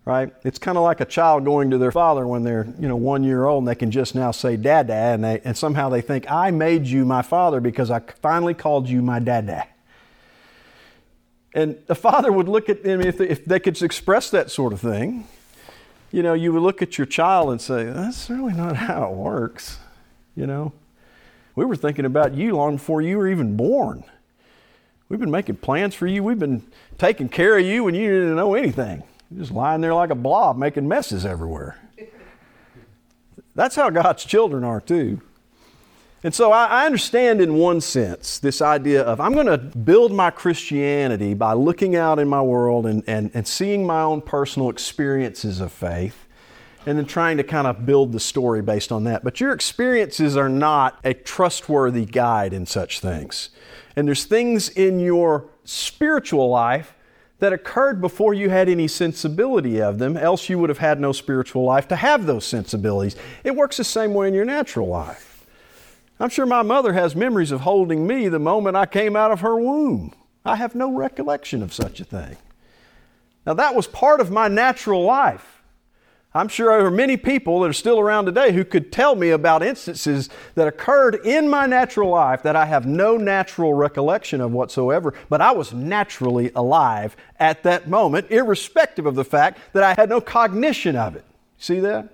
[0.06, 0.32] right?
[0.44, 3.24] It's kind of like a child going to their father when they're, you know, one
[3.24, 6.30] year old and they can just now say dada, and, they, and somehow they think,
[6.30, 9.66] I made you my father because I finally called you my dada.
[11.56, 14.74] And the father would look at them, if they, if they could express that sort
[14.74, 15.28] of thing,
[16.12, 19.16] you know, you would look at your child and say, that's really not how it
[19.16, 19.80] works,
[20.36, 20.72] you know?
[21.56, 24.04] We were thinking about you long before you were even born.
[25.10, 26.24] We've been making plans for you.
[26.24, 26.64] We've been
[26.98, 29.04] taking care of you when you didn't know anything.
[29.30, 31.78] You're just lying there like a blob, making messes everywhere.
[33.56, 35.22] That's how God's children are, too.
[36.24, 40.32] And so I, understand, in one sense, this idea of I'm going to build my
[40.32, 45.60] Christianity by looking out in my world and, and, and seeing my own personal experiences
[45.60, 46.23] of faith
[46.86, 49.24] and then trying to kind of build the story based on that.
[49.24, 53.50] But your experiences are not a trustworthy guide in such things.
[53.96, 56.96] And there's things in your spiritual life
[57.40, 61.12] that occurred before you had any sensibility of them, else you would have had no
[61.12, 63.16] spiritual life to have those sensibilities.
[63.44, 65.46] It works the same way in your natural life.
[66.20, 69.42] I'm sure my mother has memories of holding me the moment I came out of
[69.42, 70.14] her womb.
[70.46, 72.38] I have no recollection of such a thing.
[73.46, 75.53] Now, that was part of my natural life.
[76.36, 79.30] I'm sure there are many people that are still around today who could tell me
[79.30, 84.52] about instances that occurred in my natural life that I have no natural recollection of
[84.52, 89.94] whatsoever, but I was naturally alive at that moment, irrespective of the fact that I
[89.94, 91.24] had no cognition of it.
[91.60, 92.10] See that?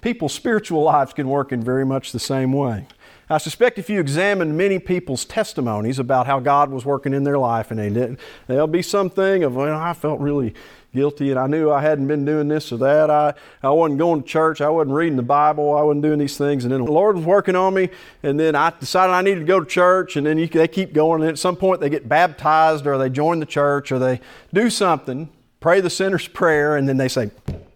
[0.00, 2.86] People's spiritual lives can work in very much the same way.
[3.30, 7.36] I suspect if you examine many people's testimonies about how God was working in their
[7.36, 10.54] life and they didn't, there'll be something of, well, I felt really
[10.94, 13.10] guilty and I knew I hadn't been doing this or that.
[13.10, 14.60] I, I wasn't going to church.
[14.60, 15.76] I wasn't reading the Bible.
[15.76, 16.64] I wasn't doing these things.
[16.64, 17.90] And then the Lord was working on me.
[18.22, 20.16] And then I decided I needed to go to church.
[20.16, 21.22] And then you, they keep going.
[21.22, 24.20] And at some point they get baptized or they join the church or they
[24.52, 25.28] do something,
[25.60, 26.76] pray the sinner's prayer.
[26.76, 27.30] And then they say,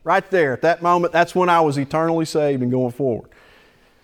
[0.04, 3.30] right there, at that moment, that's when I was eternally saved and going forward.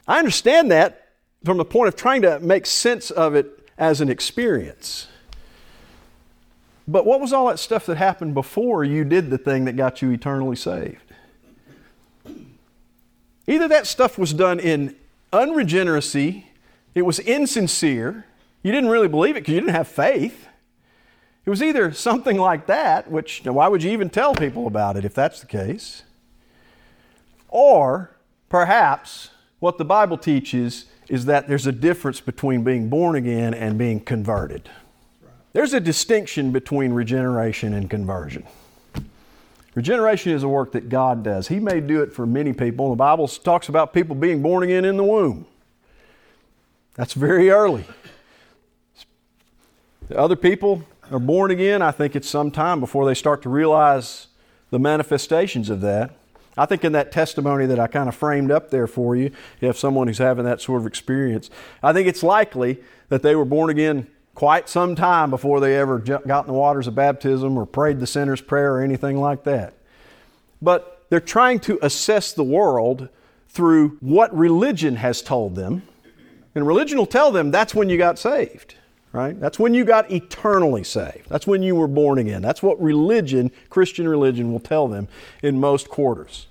[0.06, 1.08] I understand that
[1.44, 5.08] from the point of trying to make sense of it as an experience.
[6.88, 10.00] But what was all that stuff that happened before you did the thing that got
[10.00, 11.02] you eternally saved?
[13.46, 14.96] Either that stuff was done in
[15.30, 16.46] unregeneracy,
[16.94, 18.24] it was insincere,
[18.62, 20.48] you didn't really believe it because you didn't have faith.
[21.44, 25.04] It was either something like that, which why would you even tell people about it
[25.04, 26.04] if that's the case?
[27.48, 28.16] Or
[28.48, 33.78] perhaps what the Bible teaches is that there's a difference between being born again and
[33.78, 34.70] being converted.
[35.58, 38.44] There's a distinction between regeneration and conversion.
[39.74, 41.48] Regeneration is a work that God does.
[41.48, 42.90] He may do it for many people.
[42.90, 45.46] The Bible talks about people being born again in the womb.
[46.94, 47.84] That's very early.
[50.08, 53.48] The other people are born again, I think it's some time before they start to
[53.48, 54.28] realize
[54.70, 56.12] the manifestations of that.
[56.56, 59.66] I think in that testimony that I kind of framed up there for you, you
[59.66, 61.50] have someone who's having that sort of experience.
[61.82, 64.06] I think it's likely that they were born again
[64.38, 68.06] quite some time before they ever got in the waters of baptism or prayed the
[68.06, 69.74] sinner's prayer or anything like that.
[70.62, 73.08] But they're trying to assess the world
[73.48, 75.82] through what religion has told them.
[76.54, 78.76] And religion will tell them that's when you got saved,
[79.10, 79.38] right?
[79.40, 81.28] That's when you got eternally saved.
[81.28, 82.40] That's when you were born again.
[82.40, 85.08] That's what religion, Christian religion, will tell them
[85.42, 86.46] in most quarters.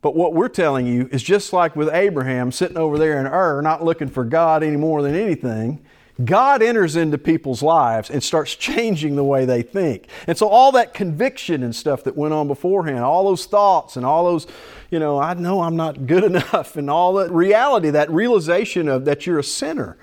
[0.00, 3.60] But what we're telling you is just like with Abraham sitting over there in Ur,
[3.60, 5.84] not looking for God any more than anything,
[6.22, 10.08] God enters into people's lives and starts changing the way they think.
[10.26, 14.04] And so all that conviction and stuff that went on beforehand, all those thoughts and
[14.04, 14.46] all those,
[14.90, 19.04] you know, I know I'm not good enough and all that reality, that realization of
[19.06, 19.96] that you're a sinner.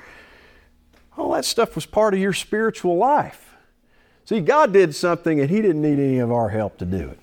[1.16, 3.56] All that stuff was part of your spiritual life.
[4.26, 7.20] See, God did something and He didn't need any of our help to do it.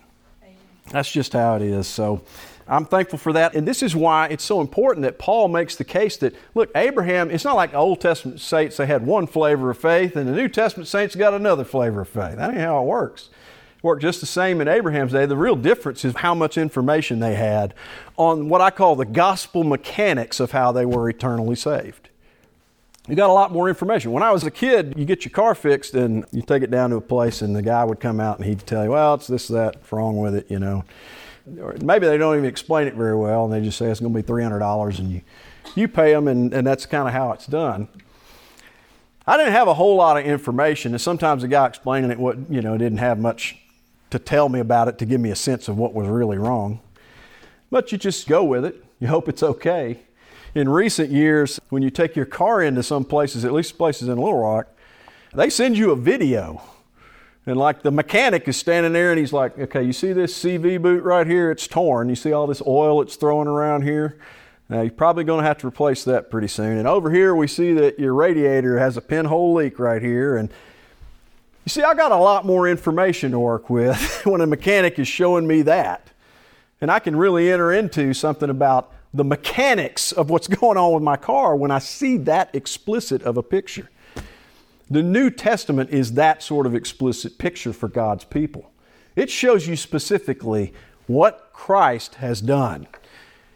[0.91, 1.89] That's just how it is.
[1.89, 2.23] So
[2.69, 3.55] I'm thankful for that.
[3.55, 7.31] And this is why it's so important that Paul makes the case that, look, Abraham,
[7.31, 10.33] it's not like the Old Testament saints, they had one flavor of faith, and the
[10.33, 12.37] New Testament saints got another flavor of faith.
[12.37, 13.31] That ain't how it works.
[13.77, 15.27] It worked just the same in Abraham's day.
[15.27, 17.73] The real difference is how much information they had
[18.17, 22.09] on what I call the gospel mechanics of how they were eternally saved.
[23.09, 24.11] You got a lot more information.
[24.11, 26.91] When I was a kid, you get your car fixed and you take it down
[26.91, 29.29] to a place, and the guy would come out and he'd tell you, well, it's
[29.29, 30.85] this, that, wrong with it, you know
[31.61, 34.13] or maybe they don't even explain it very well, and they just say it's going
[34.13, 35.23] to be three hundred dollars, and you
[35.75, 37.89] you pay them, and, and that's kind of how it's done.
[39.27, 42.39] I didn't have a whole lot of information, and sometimes the guy explaining it, what
[42.49, 43.57] you know, didn't have much
[44.11, 46.81] to tell me about it to give me a sense of what was really wrong.
[47.71, 48.85] But you just go with it.
[49.01, 50.01] You hope it's okay.
[50.55, 54.17] In recent years, when you take your car into some places, at least places in
[54.17, 54.69] Little Rock,
[55.35, 56.63] they send you a video
[57.47, 60.83] and like the mechanic is standing there and he's like, okay, you see this CV
[60.83, 61.53] boot right here?
[61.53, 62.09] It's torn.
[62.09, 64.19] You see all this oil it's throwing around here?
[64.69, 66.77] Now you're probably going to have to replace that pretty soon.
[66.77, 70.37] And over here we see that your radiator has a pinhole leak right here.
[70.37, 70.51] And
[71.65, 75.07] you see, I got a lot more information to work with when a mechanic is
[75.07, 76.11] showing me that.
[76.81, 81.03] And I can really enter into something about the mechanics of what's going on with
[81.03, 83.89] my car when I see that explicit of a picture.
[84.91, 88.71] The New Testament is that sort of explicit picture for God's people.
[89.17, 90.73] It shows you specifically
[91.07, 92.87] what Christ has done.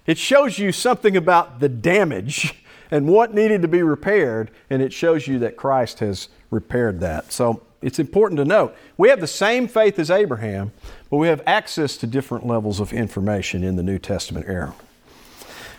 [0.07, 4.93] It shows you something about the damage and what needed to be repaired, and it
[4.93, 7.33] shows you that Christ has repaired that.
[7.33, 10.73] So it's important to note we have the same faith as Abraham,
[11.11, 14.75] but we have access to different levels of information in the New Testament era.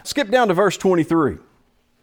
[0.04, 1.38] Skip down to verse 23.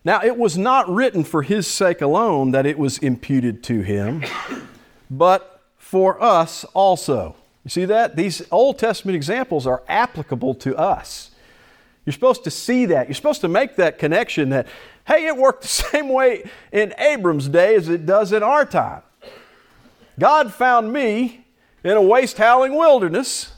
[0.09, 4.25] Now, it was not written for his sake alone that it was imputed to him,
[5.11, 7.37] but for us also.
[7.63, 8.17] You see that?
[8.17, 11.33] These Old Testament examples are applicable to us.
[12.07, 13.07] You're supposed to see that.
[13.07, 14.67] You're supposed to make that connection that,
[15.07, 19.03] hey, it worked the same way in Abram's day as it does in our time.
[20.19, 21.45] God found me
[21.85, 23.53] in a waste howling wilderness,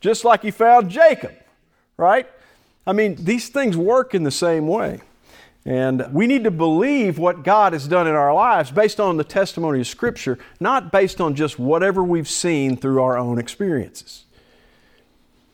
[0.00, 1.34] just like He found Jacob,
[1.98, 2.26] right?
[2.86, 5.02] I mean, these things work in the same way.
[5.70, 9.22] And we need to believe what God has done in our lives based on the
[9.22, 14.24] testimony of Scripture, not based on just whatever we've seen through our own experiences.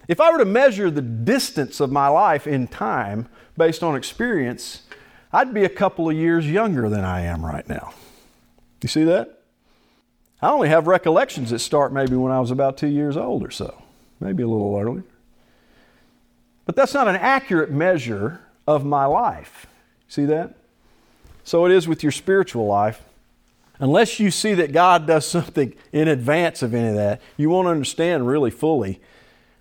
[0.09, 4.85] If I were to measure the distance of my life in time based on experience,
[5.35, 7.93] I'd be a couple of years younger than I am right now.
[8.81, 9.43] You see that?
[10.41, 13.51] I only have recollections that start maybe when I was about two years old or
[13.51, 13.83] so,
[14.19, 15.05] maybe a little earlier.
[16.65, 19.67] But that's not an accurate measure of my life.
[20.09, 20.55] See that?
[21.45, 23.03] So it is with your spiritual life.
[23.79, 27.69] Unless you see that God does something in advance of any of that, you won't
[27.69, 29.01] understand really fully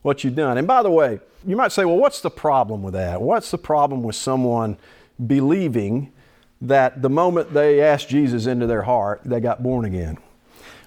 [0.01, 0.57] what you've done.
[0.57, 3.21] And by the way, you might say, well, what's the problem with that?
[3.21, 4.77] What's the problem with someone
[5.25, 6.11] believing
[6.61, 10.17] that the moment they asked Jesus into their heart, they got born again?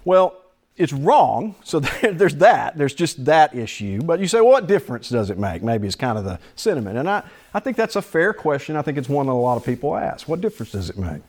[0.05, 0.37] Well,
[0.79, 1.57] it's wrong.
[1.65, 2.79] So there's that.
[2.79, 4.01] There's just that issue.
[4.01, 5.63] But you say, well, what difference does it make?
[5.63, 6.97] Maybe it's kind of the sentiment.
[6.97, 7.23] And I,
[7.53, 8.77] I think that's a fair question.
[8.77, 10.29] I think it's one that a lot of people ask.
[10.29, 11.23] What difference does it make?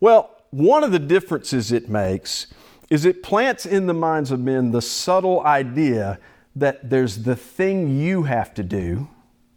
[0.00, 2.48] Well, one of the differences it makes
[2.90, 6.18] is it plants in the minds of men the subtle idea
[6.54, 9.08] that there's the thing you have to do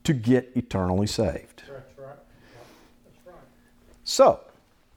[0.04, 1.64] to get eternally saved.
[1.68, 2.16] That's right.
[3.04, 3.36] That's right.
[4.06, 4.40] So,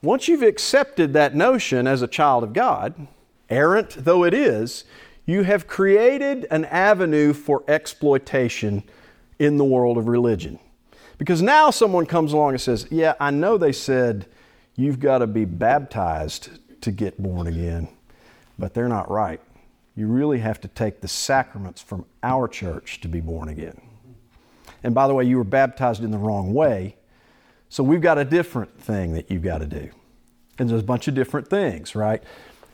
[0.02, 3.08] once you've accepted that notion as a child of God,
[3.50, 4.84] errant though it is,
[5.26, 8.82] you have created an avenue for exploitation
[9.38, 10.58] in the world of religion.
[11.18, 14.26] Because now someone comes along and says, Yeah, I know they said
[14.76, 16.50] you've got to be baptized
[16.82, 17.88] to get born again,
[18.58, 19.40] but they're not right
[19.98, 23.80] you really have to take the sacraments from our church to be born again.
[24.84, 26.94] And by the way, you were baptized in the wrong way,
[27.68, 29.90] so we've got a different thing that you've got to do.
[30.56, 32.22] And there's a bunch of different things, right?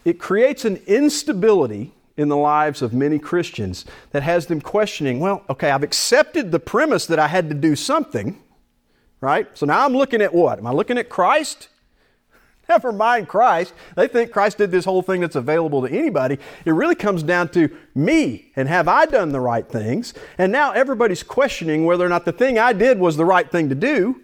[0.05, 5.42] It creates an instability in the lives of many Christians that has them questioning, well,
[5.48, 8.40] okay, I've accepted the premise that I had to do something,
[9.20, 9.48] right?
[9.55, 10.59] So now I'm looking at what?
[10.59, 11.68] Am I looking at Christ?
[12.68, 13.74] Never mind Christ.
[13.96, 16.38] They think Christ did this whole thing that's available to anybody.
[16.64, 20.14] It really comes down to me and have I done the right things?
[20.38, 23.70] And now everybody's questioning whether or not the thing I did was the right thing
[23.70, 24.20] to do.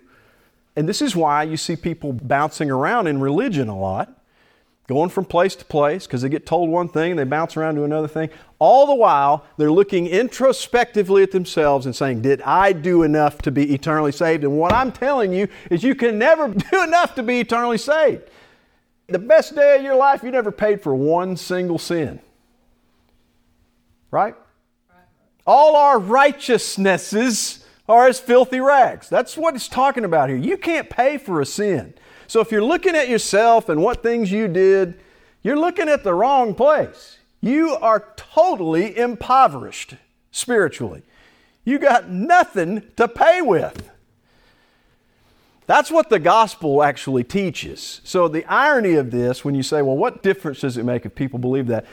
[0.77, 4.20] And this is why you see people bouncing around in religion a lot
[4.91, 7.77] going from place to place because they get told one thing and they bounce around
[7.77, 8.29] to another thing.
[8.59, 13.53] All the while, they're looking introspectively at themselves and saying, Did I do enough to
[13.53, 14.43] be eternally saved?
[14.43, 18.25] And what I'm telling you is you can never do enough to be eternally saved.
[19.07, 22.21] The best day of your life, you never paid for one single sin.
[24.11, 24.35] Right?
[25.47, 29.09] All our righteousnesses are as filthy rags.
[29.09, 30.39] That's what it's talking about here.
[30.39, 31.95] You can't pay for a sin.
[32.31, 35.01] So if you're looking at yourself and what things you did,
[35.43, 37.19] you're looking at the wrong place.
[37.41, 39.97] You are totally impoverished
[40.31, 41.03] spiritually.
[41.65, 43.91] You got nothing to pay with.
[45.67, 48.01] That's what the gospel actually teaches.
[48.05, 51.17] So, the irony of this, when you say, well, what difference does it make if
[51.17, 51.85] people believe that?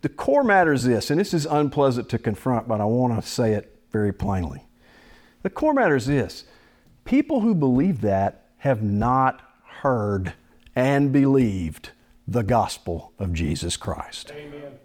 [0.00, 3.28] The core matter is this, and this is unpleasant to confront, but I want to
[3.28, 4.64] say it very plainly.
[5.42, 6.44] The core matter is this
[7.04, 9.51] people who believe that have not
[9.82, 10.32] heard
[10.74, 11.90] and believed
[12.26, 14.32] the gospel of Jesus Christ.
[14.34, 14.78] Amen.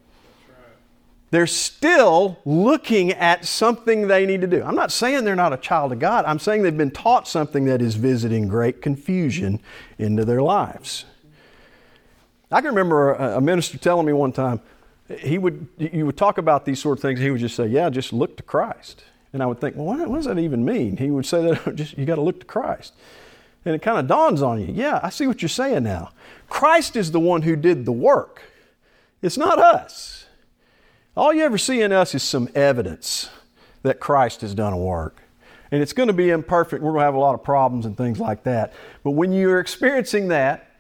[1.29, 4.63] They're still looking at something they need to do.
[4.63, 6.23] I'm not saying they're not a child of God.
[6.25, 9.59] I'm saying they've been taught something that is visiting great confusion
[9.97, 11.03] into their lives.
[12.49, 14.61] I can remember a, minister telling me one time,
[15.19, 17.89] he would, you would talk about these sort of things, he would just say, Yeah,
[17.89, 19.03] just look to Christ.
[19.33, 20.95] And I would think, Well, what, does that even mean?
[20.95, 22.93] He would say that, just, you got to look to Christ.
[23.67, 26.11] And it kind of dawns on you yeah, I see what you're saying now.
[26.47, 28.43] Christ is the one who did the work,
[29.21, 30.25] it's not us.
[31.17, 33.29] All you ever see in us is some evidence
[33.81, 35.21] that Christ has done a work.
[35.69, 36.81] And it's going to be imperfect.
[36.81, 38.71] We're going to have a lot of problems and things like that.
[39.03, 40.71] But when you're experiencing that,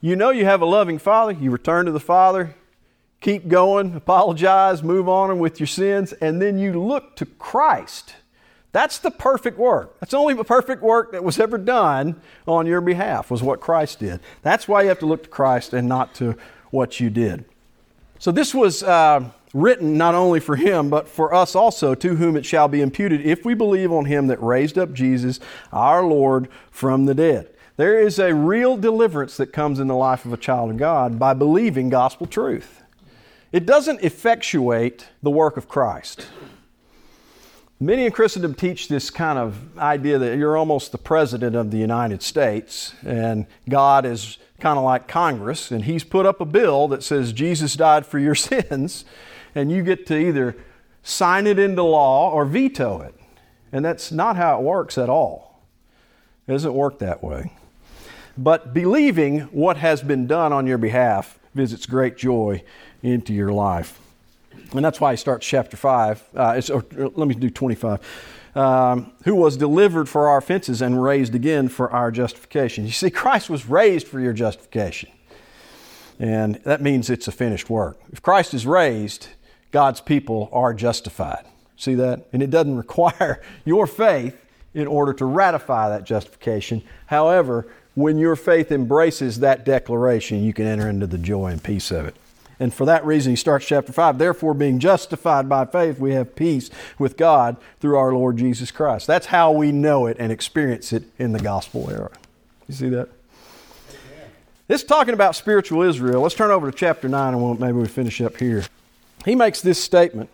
[0.00, 1.32] you know you have a loving Father.
[1.32, 2.56] You return to the Father,
[3.20, 8.16] keep going, apologize, move on with your sins, and then you look to Christ
[8.74, 10.00] that's the perfect work.
[10.00, 14.00] That's the only perfect work that was ever done on your behalf, was what Christ
[14.00, 14.18] did.
[14.42, 16.36] That's why you have to look to Christ and not to
[16.72, 17.44] what you did.
[18.18, 22.36] So this was uh, written not only for him, but for us also, to whom
[22.36, 25.38] it shall be imputed if we believe on him that raised up Jesus,
[25.72, 27.50] our Lord, from the dead.
[27.76, 31.16] There is a real deliverance that comes in the life of a child of God
[31.16, 32.82] by believing gospel truth.
[33.52, 36.26] It doesn't effectuate the work of Christ.
[37.84, 41.76] Many in Christendom teach this kind of idea that you're almost the president of the
[41.76, 46.88] United States, and God is kind of like Congress, and He's put up a bill
[46.88, 49.04] that says Jesus died for your sins,
[49.54, 50.56] and you get to either
[51.02, 53.14] sign it into law or veto it.
[53.70, 55.60] And that's not how it works at all.
[56.48, 57.52] It doesn't work that way.
[58.38, 62.62] But believing what has been done on your behalf visits great joy
[63.02, 64.00] into your life.
[64.74, 66.22] And that's why he starts chapter 5.
[66.34, 68.00] Uh, or, or, let me do 25.
[68.54, 72.84] um, who was delivered for our offenses and raised again for our justification.
[72.84, 75.10] You see, Christ was raised for your justification.
[76.18, 77.98] And that means it's a finished work.
[78.12, 79.28] If Christ is raised,
[79.72, 81.44] God's people are justified.
[81.76, 82.26] See that?
[82.32, 84.40] And it doesn't require your faith
[84.72, 86.82] in order to ratify that justification.
[87.06, 91.90] However, when your faith embraces that declaration, you can enter into the joy and peace
[91.90, 92.16] of it.
[92.60, 94.18] And for that reason, he starts chapter 5.
[94.18, 99.06] Therefore, being justified by faith, we have peace with God through our Lord Jesus Christ.
[99.06, 102.12] That's how we know it and experience it in the gospel era.
[102.68, 103.08] You see that?
[104.66, 106.22] This is talking about spiritual Israel.
[106.22, 108.64] Let's turn over to chapter 9 and we'll, maybe we finish up here.
[109.24, 110.30] He makes this statement.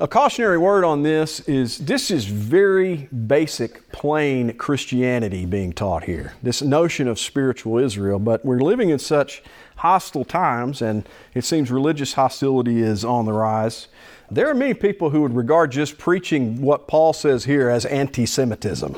[0.00, 6.34] A cautionary word on this is this is very basic, plain Christianity being taught here.
[6.40, 9.42] This notion of spiritual Israel, but we're living in such
[9.78, 13.88] hostile times and it seems religious hostility is on the rise.
[14.30, 18.26] There are many people who would regard just preaching what Paul says here as anti
[18.26, 18.96] Semitism.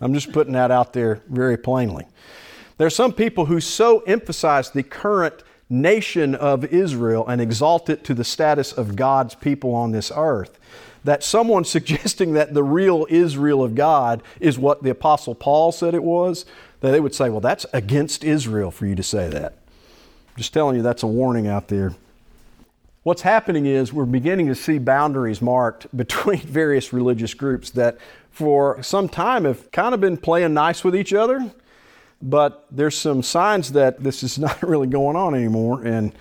[0.00, 2.06] I'm just putting that out there very plainly.
[2.78, 8.02] There are some people who so emphasize the current nation of Israel and exalt it
[8.04, 10.58] to the status of God's people on this earth
[11.04, 15.94] that someone suggesting that the real Israel of God is what the Apostle Paul said
[15.94, 16.44] it was,
[16.80, 19.54] that they would say, well, that's against Israel for you to say that.
[20.40, 21.94] Just telling you that's a warning out there.
[23.02, 27.98] What's happening is we're beginning to see boundaries marked between various religious groups that
[28.30, 31.52] for some time have kind of been playing nice with each other
[32.22, 36.12] but there's some signs that this is not really going on anymore, and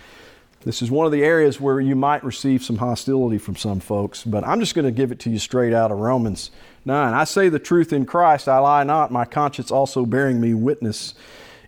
[0.61, 4.24] this is one of the areas where you might receive some hostility from some folks.
[4.24, 6.51] But I'm just going to give it to you straight out of Romans
[6.86, 7.13] 9.
[7.13, 11.15] I say the truth in Christ, I lie not, my conscience also bearing me witness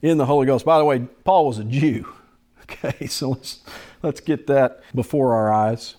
[0.02, 0.66] in the Holy Ghost.
[0.66, 2.06] By the way, Paul was a Jew.
[2.72, 3.60] Okay, so let's,
[4.02, 5.96] let's get that before our eyes.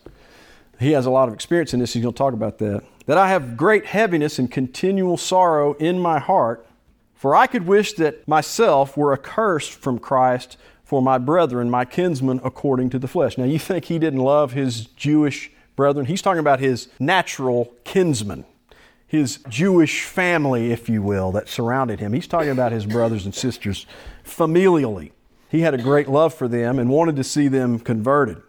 [0.81, 1.93] He has a lot of experience in this.
[1.93, 2.83] He's going to talk about that.
[3.07, 6.67] That I have great heaviness and continual sorrow in my heart
[7.23, 12.41] for I could wish that myself were accursed from Christ for my brethren, my kinsmen,
[12.43, 13.39] according to the flesh.
[13.39, 16.07] Now, you think he didn't love his Jewish brethren?
[16.07, 18.45] He's talking about his natural kinsmen,
[19.07, 22.13] his Jewish family, if you will, that surrounded him.
[22.13, 23.87] He's talking about his brothers and sisters
[24.27, 25.13] familially.
[25.53, 28.41] He had a great love for them and wanted to see them converted.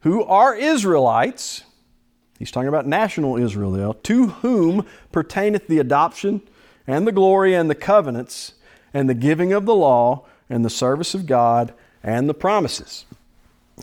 [0.00, 1.62] Who are Israelites?
[2.38, 6.40] He's talking about national Israel, to whom pertaineth the adoption
[6.86, 8.54] and the glory and the covenants
[8.94, 13.04] and the giving of the law and the service of God and the promises.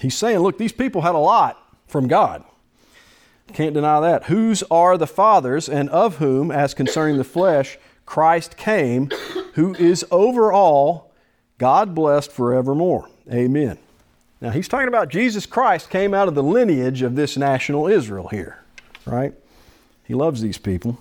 [0.02, 2.44] He's saying, look, these people had a lot from God.
[3.54, 4.24] Can't deny that.
[4.24, 9.12] Whose are the fathers, and of whom, as concerning the flesh, Christ came,
[9.54, 11.05] who is over all,
[11.58, 13.10] God blessed forevermore.
[13.32, 13.78] Amen.
[14.42, 18.28] Now, he's talking about Jesus Christ came out of the lineage of this national Israel
[18.28, 18.64] here,
[19.06, 19.34] right?
[20.04, 21.00] He loves these people.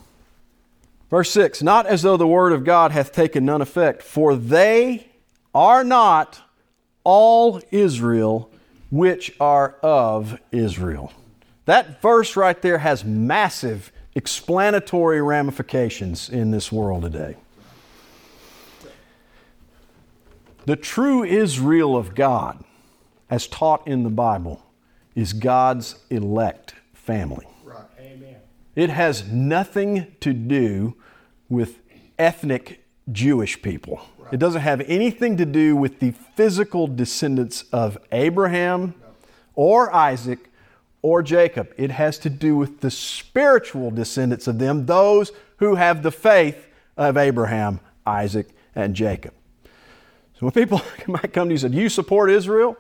[1.11, 5.09] Verse 6 Not as though the word of God hath taken none effect, for they
[5.55, 6.41] are not
[7.03, 8.51] all Israel
[8.91, 11.13] which are of Israel.
[11.67, 17.37] That verse right there has massive explanatory ramifications in this world today.
[20.67, 22.65] The true Israel of God,
[23.29, 24.63] as taught in the Bible,
[25.15, 27.47] is God's elect family.
[27.63, 27.85] Right.
[28.01, 28.37] Amen.
[28.75, 30.97] It has nothing to do
[31.51, 31.81] with
[32.19, 34.01] ethnic Jewish people.
[34.19, 34.33] Right.
[34.33, 39.09] It doesn't have anything to do with the physical descendants of Abraham no.
[39.55, 40.51] or Isaac
[41.03, 41.75] or Jacob.
[41.77, 46.67] It has to do with the spiritual descendants of them, those who have the faith
[46.97, 49.35] of Abraham, Isaac, and Jacob.
[50.45, 52.77] When people might come to you and say, Do you support Israel?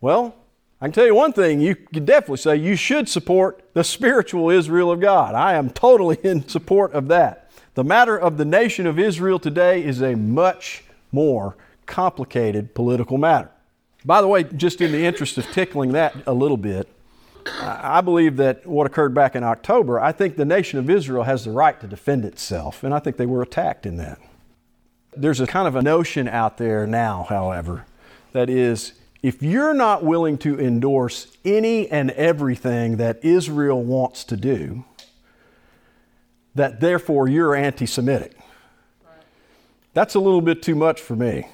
[0.00, 0.34] Well,
[0.80, 4.50] I can tell you one thing, you could definitely say you should support the spiritual
[4.50, 5.34] Israel of God.
[5.34, 7.50] I am totally in support of that.
[7.74, 13.50] The matter of the nation of Israel today is a much more complicated political matter.
[14.04, 16.88] By the way, just in the interest of tickling that a little bit,
[17.60, 21.44] I believe that what occurred back in October, I think the nation of Israel has
[21.44, 24.18] the right to defend itself, and I think they were attacked in that.
[25.16, 27.86] There's a kind of a notion out there now, however,
[28.32, 34.36] that is if you're not willing to endorse any and everything that Israel wants to
[34.36, 34.84] do,
[36.54, 38.36] that therefore you're anti Semitic.
[39.94, 41.48] That's a little bit too much for me.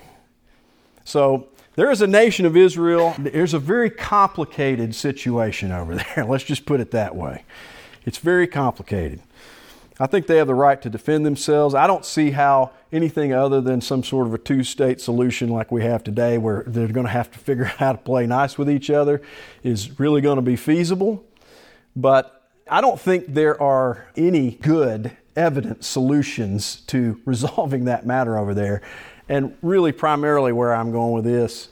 [1.04, 3.14] So there is a nation of Israel.
[3.18, 6.24] There's a very complicated situation over there.
[6.24, 7.44] Let's just put it that way.
[8.04, 9.20] It's very complicated.
[10.01, 11.74] I think they have the right to defend themselves.
[11.74, 15.70] I don't see how anything other than some sort of a two state solution like
[15.70, 18.57] we have today, where they're going to have to figure out how to play nice
[18.57, 19.20] with each other,
[19.62, 21.22] is really going to be feasible.
[21.94, 28.55] But I don't think there are any good evident solutions to resolving that matter over
[28.55, 28.80] there.
[29.28, 31.68] And really, primarily, where I'm going with this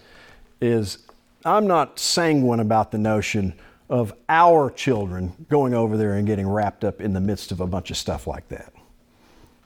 [0.61, 0.99] is
[1.47, 3.55] I'm not sanguine about the notion
[3.89, 7.67] of our children going over there and getting wrapped up in the midst of a
[7.67, 8.73] bunch of stuff like that.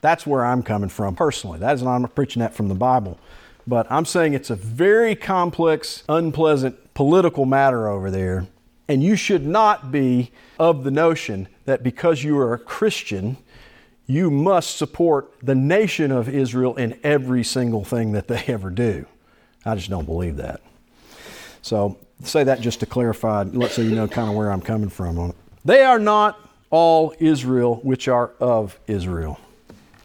[0.01, 1.59] That's where I'm coming from personally.
[1.59, 3.19] That is not, I'm preaching that from the Bible.
[3.65, 8.47] But I'm saying it's a very complex, unpleasant political matter over there.
[8.87, 13.37] And you should not be of the notion that because you are a Christian,
[14.05, 19.05] you must support the nation of Israel in every single thing that they ever do.
[19.65, 20.61] I just don't believe that.
[21.61, 21.97] So,
[22.29, 25.17] say that just to clarify, let's say you know kind of where I'm coming from
[25.17, 25.35] on it.
[25.65, 29.39] They are not all Israel which are of Israel.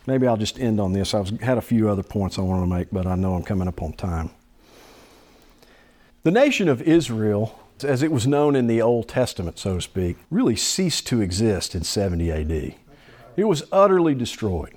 [0.07, 1.13] Maybe I'll just end on this.
[1.13, 3.43] I have had a few other points I wanted to make, but I know I'm
[3.43, 4.31] coming up on time.
[6.23, 10.17] The nation of Israel, as it was known in the Old Testament, so to speak,
[10.31, 12.75] really ceased to exist in 70 AD.
[13.37, 14.75] It was utterly destroyed.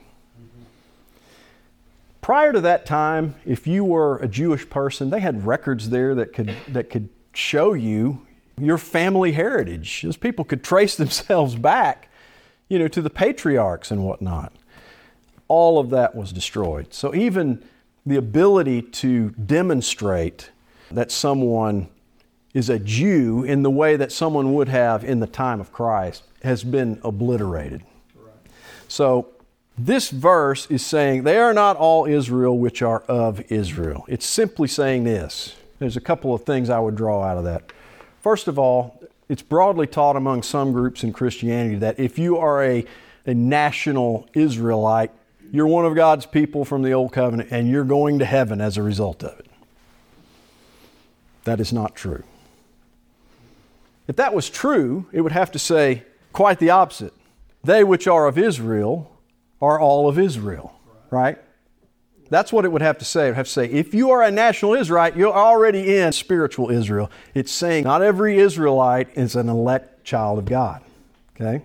[2.22, 6.34] Prior to that time, if you were a Jewish person, they had records there that
[6.34, 8.26] could, that could show you
[8.60, 10.02] your family heritage.
[10.02, 12.10] Those people could trace themselves back,
[12.70, 14.54] you know, to the patriarchs and whatnot.
[15.48, 16.94] All of that was destroyed.
[16.94, 17.64] So even
[18.06, 20.50] the ability to demonstrate
[20.90, 21.90] that someone
[22.54, 26.24] is a Jew in the way that someone would have in the time of Christ
[26.44, 27.84] has been obliterated.
[28.88, 29.30] So
[29.78, 34.06] this verse is saying, They are not all Israel which are of Israel.
[34.08, 35.56] It's simply saying this.
[35.82, 37.72] There's a couple of things I would draw out of that.
[38.20, 42.64] First of all, it's broadly taught among some groups in Christianity that if you are
[42.64, 42.86] a,
[43.26, 45.10] a national Israelite,
[45.52, 48.78] you're one of God's people from the Old Covenant and you're going to heaven as
[48.78, 49.48] a result of it.
[51.46, 52.26] That is not true.
[54.08, 57.14] If that was true, it would have to say quite the opposite.
[57.64, 59.12] They which are of Israel
[59.60, 60.80] are all of Israel,
[61.10, 61.40] right?
[62.32, 63.26] That's what it would have to say.
[63.26, 66.72] It would have to say, if you are a national Israelite, you're already in spiritual
[66.72, 67.12] Israel.
[67.34, 70.82] It's saying not every Israelite is an elect child of God.
[71.36, 71.62] Okay?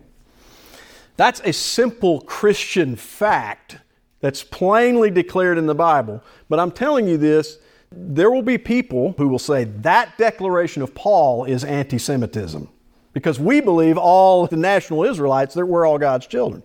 [1.16, 3.78] That's a simple Christian fact
[4.18, 6.20] that's plainly declared in the Bible.
[6.48, 7.58] But I'm telling you this
[7.92, 12.68] there will be people who will say that declaration of Paul is anti Semitism
[13.12, 16.64] because we believe all the national Israelites that we're all God's children.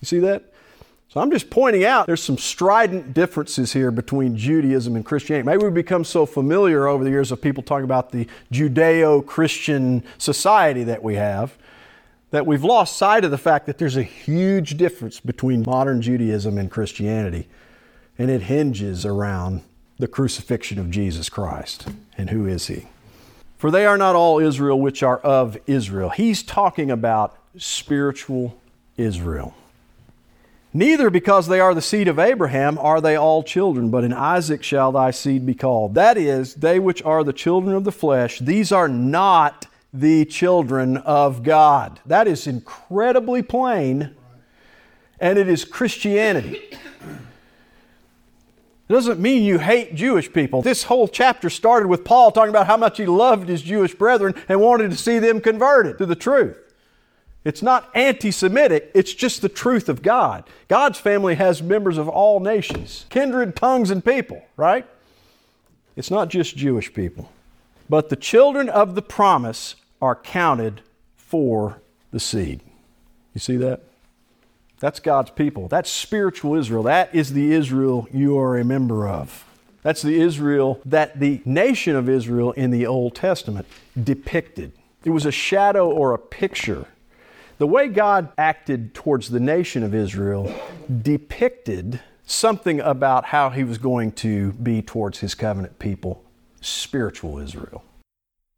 [0.00, 0.53] You see that?
[1.14, 5.46] So I'm just pointing out there's some strident differences here between Judaism and Christianity.
[5.46, 10.02] Maybe we've become so familiar over the years of people talking about the Judeo Christian
[10.18, 11.56] society that we have
[12.32, 16.58] that we've lost sight of the fact that there's a huge difference between modern Judaism
[16.58, 17.46] and Christianity.
[18.18, 19.62] And it hinges around
[19.98, 21.86] the crucifixion of Jesus Christ.
[22.18, 22.88] And who is he?
[23.56, 26.10] For they are not all Israel which are of Israel.
[26.10, 28.60] He's talking about spiritual
[28.96, 29.54] Israel.
[30.76, 34.64] Neither because they are the seed of Abraham are they all children, but in Isaac
[34.64, 35.94] shall thy seed be called.
[35.94, 40.96] That is, they which are the children of the flesh, these are not the children
[40.96, 42.00] of God.
[42.04, 44.16] That is incredibly plain,
[45.20, 46.60] and it is Christianity.
[48.86, 50.60] It doesn't mean you hate Jewish people.
[50.60, 54.34] This whole chapter started with Paul talking about how much he loved his Jewish brethren
[54.48, 56.58] and wanted to see them converted to the truth.
[57.44, 60.44] It's not anti Semitic, it's just the truth of God.
[60.68, 64.86] God's family has members of all nations, kindred, tongues, and people, right?
[65.96, 67.30] It's not just Jewish people.
[67.88, 70.80] But the children of the promise are counted
[71.16, 72.62] for the seed.
[73.34, 73.82] You see that?
[74.80, 75.68] That's God's people.
[75.68, 76.82] That's spiritual Israel.
[76.82, 79.44] That is the Israel you are a member of.
[79.82, 83.66] That's the Israel that the nation of Israel in the Old Testament
[84.02, 84.72] depicted.
[85.04, 86.86] It was a shadow or a picture.
[87.58, 90.52] The way God acted towards the nation of Israel
[91.02, 96.24] depicted something about how he was going to be towards his covenant people,
[96.60, 97.84] spiritual Israel.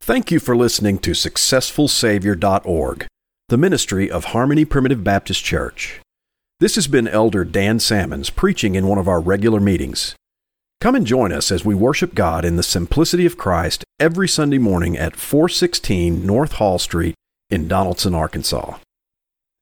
[0.01, 3.07] Thank you for listening to SuccessfulSavior.org,
[3.49, 5.99] the ministry of Harmony Primitive Baptist Church.
[6.59, 10.15] This has been Elder Dan Salmons preaching in one of our regular meetings.
[10.81, 14.57] Come and join us as we worship God in the simplicity of Christ every Sunday
[14.57, 17.13] morning at 416 North Hall Street
[17.49, 18.77] in Donaldson, Arkansas.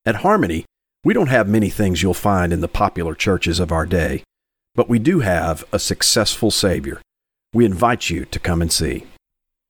[0.07, 0.65] At Harmony,
[1.03, 4.21] we don't have many things you'll find in the popular churches of our day,
[4.75, 7.01] but we do have a successful Savior.
[7.53, 9.07] We invite you to come and see.